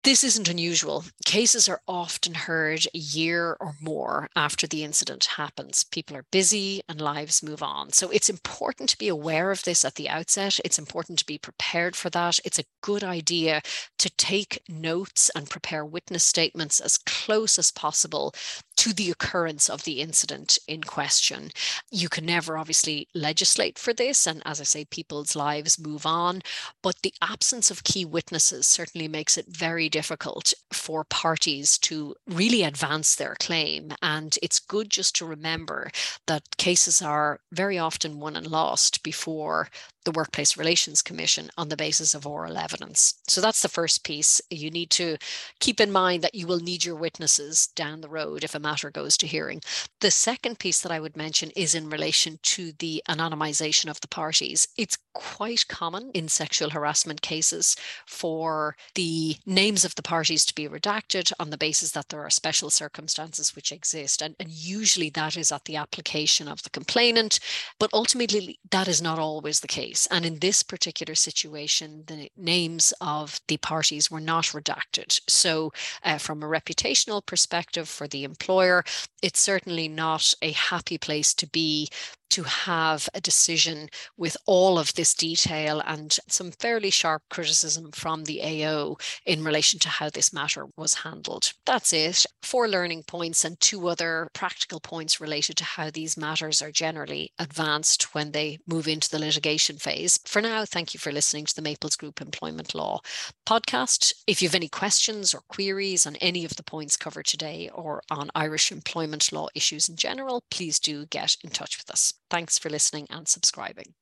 This 0.05 0.25
isn't 0.25 0.49
unusual. 0.49 1.05
Cases 1.25 1.69
are 1.69 1.81
often 1.87 2.35
heard 2.35 2.88
a 2.93 2.99
year 2.99 3.57
or 3.61 3.77
more 3.81 4.29
after 4.35 4.67
the 4.67 4.83
incident 4.83 5.25
happens. 5.37 5.85
People 5.85 6.17
are 6.17 6.27
busy 6.33 6.83
and 6.88 7.01
lives 7.01 7.41
move 7.41 7.62
on. 7.62 7.93
So 7.93 8.11
it's 8.11 8.29
important 8.29 8.88
to 8.88 8.99
be 8.99 9.07
aware 9.07 9.53
of 9.53 9.62
this 9.62 9.85
at 9.85 9.95
the 9.95 10.09
outset. 10.09 10.59
It's 10.65 10.79
important 10.79 11.21
to 11.21 11.27
be 11.27 11.38
prepared 11.38 11.95
for 11.95 12.11
that. 12.11 12.41
It's 12.45 12.59
a 12.59 12.65
good 12.81 13.05
idea 13.05 13.62
to 14.01 14.11
take 14.17 14.61
notes 14.69 15.31
and 15.37 15.49
prepare 15.49 15.85
witness 15.85 16.25
statements 16.25 16.81
as 16.81 16.99
close 16.99 17.57
as 17.57 17.71
possible 17.71 18.35
to 18.83 18.93
the 18.93 19.12
occurrence 19.12 19.71
of 19.71 19.85
the 19.85 20.01
incident 20.01 20.59
in 20.67 20.83
question. 20.83 21.53
You 21.93 22.09
can 22.09 22.27
never 22.27 22.59
obviously 22.59 23.07
legislate 23.15 23.79
for 23.79 23.93
this. 23.93 24.27
And 24.27 24.43
as 24.45 24.61
I 24.61 24.65
say, 24.65 24.85
people's 24.85 25.37
lives 25.37 25.79
move 25.79 26.05
on. 26.05 26.43
But 26.83 26.97
the 27.03 27.15
absence 27.23 27.71
of 27.71 27.85
key 27.85 28.05
witnesses 28.05 28.67
certainly 28.67 29.07
makes 29.07 29.38
it 29.38 29.47
very 29.47 29.88
difficult 29.93 30.53
for 30.73 31.05
parties 31.05 31.79
to 31.79 32.17
really 32.27 32.65
advance 32.65 33.15
their 33.15 33.37
claim. 33.39 33.93
And 34.03 34.37
it's 34.43 34.59
good 34.59 34.91
just 34.91 35.15
to 35.17 35.27
remember 35.27 35.93
that 36.27 36.57
cases 36.57 37.01
are 37.01 37.39
very 37.53 37.79
often 37.79 38.19
won 38.19 38.35
and 38.35 38.49
lost 38.49 39.05
before 39.05 39.69
the 40.05 40.12
Workplace 40.12 40.57
Relations 40.57 41.03
Commission 41.03 41.51
on 41.57 41.69
the 41.69 41.77
basis 41.77 42.15
of 42.15 42.27
oral 42.27 42.59
evidence. 42.59 43.15
So 43.29 43.41
that's 43.41 43.62
the 43.62 43.69
first 43.69 44.05
piece. 44.05 44.41
You 44.51 44.71
need 44.71 44.91
to 44.91 45.17
keep 45.61 45.81
in 45.81 45.93
mind 45.93 46.23
that 46.23 46.35
you 46.35 46.47
will 46.47 46.61
need 46.61 46.85
your 46.85 46.97
witnesses 46.97 47.69
down 47.69 48.01
the 48.01 48.09
road 48.09 48.45
if 48.45 48.55
a 48.55 48.61
matter 48.61 48.91
goes 48.91 49.17
to 49.19 49.27
hearing. 49.27 49.61
The 50.01 50.11
second 50.11 50.59
piece 50.59 50.81
that 50.81 50.93
I 50.93 51.01
would 51.01 51.17
mention 51.17 51.51
is 51.57 51.75
in 51.75 51.91
relation 51.91 52.38
to 52.43 52.73
the 52.79 53.03
anonymization 53.09 53.88
of 53.88 54.01
the 54.01 54.09
parties. 54.09 54.69
It's 54.77 54.99
quite 55.15 55.69
common 55.69 56.11
in 56.15 56.29
sexual 56.29 56.71
harassment 56.71 57.23
cases 57.23 57.77
for 58.07 58.77
the 58.95 59.37
names 59.47 59.85
of 59.85 59.95
the 59.95 60.03
parties 60.03 60.45
to 60.47 60.55
be 60.55 60.69
redacted 60.69 61.33
on 61.38 61.51
the 61.51 61.59
basis 61.59 61.93
that 61.93 62.09
there 62.09 62.25
are 62.25 62.31
special 62.31 62.71
circumstances 62.71 63.55
which 63.55 63.73
exist. 63.73 64.23
And, 64.23 64.35
and 64.41 64.51
usually 64.51 65.11
that 65.11 65.37
is 65.37 65.53
at 65.53 65.65
the 65.67 65.77
application 65.77 66.49
of 66.49 66.62
the 66.62 66.71
complainant, 66.71 67.41
but 67.79 67.91
ultimately 67.93 68.59
that 68.71 68.88
is 68.88 69.03
not 69.03 69.19
always 69.19 69.61
the 69.61 69.69
case. 69.93 70.09
And 70.11 70.25
in 70.25 70.39
this 70.39 70.63
particular 70.63 71.15
situation, 71.15 72.05
the 72.07 72.31
names 72.37 72.93
of 73.01 73.41
the 73.49 73.59
parties 73.59 74.11
were 74.11 74.21
not 74.21 74.45
redacted. 74.47 75.21
So, 75.29 75.73
uh, 76.05 76.19
from 76.19 76.43
a 76.43 76.47
reputational 76.47 77.25
perspective 77.25 77.89
for 77.89 78.09
the 78.09 78.25
employer, 78.25 78.85
it's 79.23 79.41
certainly 79.41 79.89
not 79.89 80.35
a 80.43 80.53
happy 80.53 80.99
place 80.99 81.35
to 81.35 81.47
be 81.47 81.89
to 82.33 82.42
have 82.45 83.09
a 83.14 83.21
decision 83.21 83.88
with 84.16 84.37
all 84.47 84.79
of 84.79 84.95
this 84.95 85.14
detail 85.14 85.83
and 85.87 86.18
some 86.29 86.51
fairly 86.51 86.90
sharp 86.90 87.23
criticism 87.31 87.92
from 87.92 88.25
the 88.25 88.42
AO 88.42 88.97
in 89.27 89.45
relation 89.45 89.79
to 89.81 89.88
how 89.88 90.09
this 90.09 90.33
matter 90.33 90.66
was 90.77 90.95
handled. 90.95 91.53
That's 91.66 91.92
it. 91.92 92.25
Four 92.42 92.68
learning 92.68 93.05
points 93.05 93.45
and 93.45 93.61
two 93.61 93.87
other 93.88 94.29
practical 94.33 94.81
points 94.81 95.21
related 95.21 95.57
to 95.59 95.64
how 95.64 95.90
these 95.90 96.16
matters 96.16 96.62
are 96.62 96.73
generally 96.73 97.33
advanced 97.38 98.14
when 98.14 98.33
they 98.33 98.59
move 98.66 98.88
into 98.88 99.11
the 99.11 99.18
litigation 99.18 99.77
phase. 99.77 100.18
For 100.27 100.40
now, 100.40 100.64
thank 100.64 100.95
you 100.95 101.01
for 101.01 101.12
listening 101.12 101.45
to 101.47 101.55
the 101.55 101.62
Maples 101.62 101.97
Group 101.97 102.21
Employment 102.21 102.75
Law 102.75 103.01
podcast. 103.47 104.12
If 104.27 104.40
you 104.40 104.49
have 104.49 104.55
any 104.55 104.68
questions 104.68 105.35
or 105.35 105.42
queries 105.49 106.07
on 106.07 106.16
any 106.16 106.45
of 106.45 106.57
the 106.57 106.62
points 106.62 106.97
covered 106.97 107.27
today 107.27 107.71
or 107.75 108.03
on 108.11 108.31
Irish 108.35 108.73
employment 108.73 109.33
law 109.33 109.49
issues 109.55 109.88
in 109.88 109.97
general, 109.97 110.45
please 110.51 110.79
do 110.79 111.07
get 111.07 111.37
in 111.45 111.51
touch 111.51 111.77
with 111.79 111.90
us. 111.90 112.14
Thanks 112.33 112.59
for 112.59 112.71
listening 112.71 113.07
and 113.11 113.29
subscribing. 113.29 113.92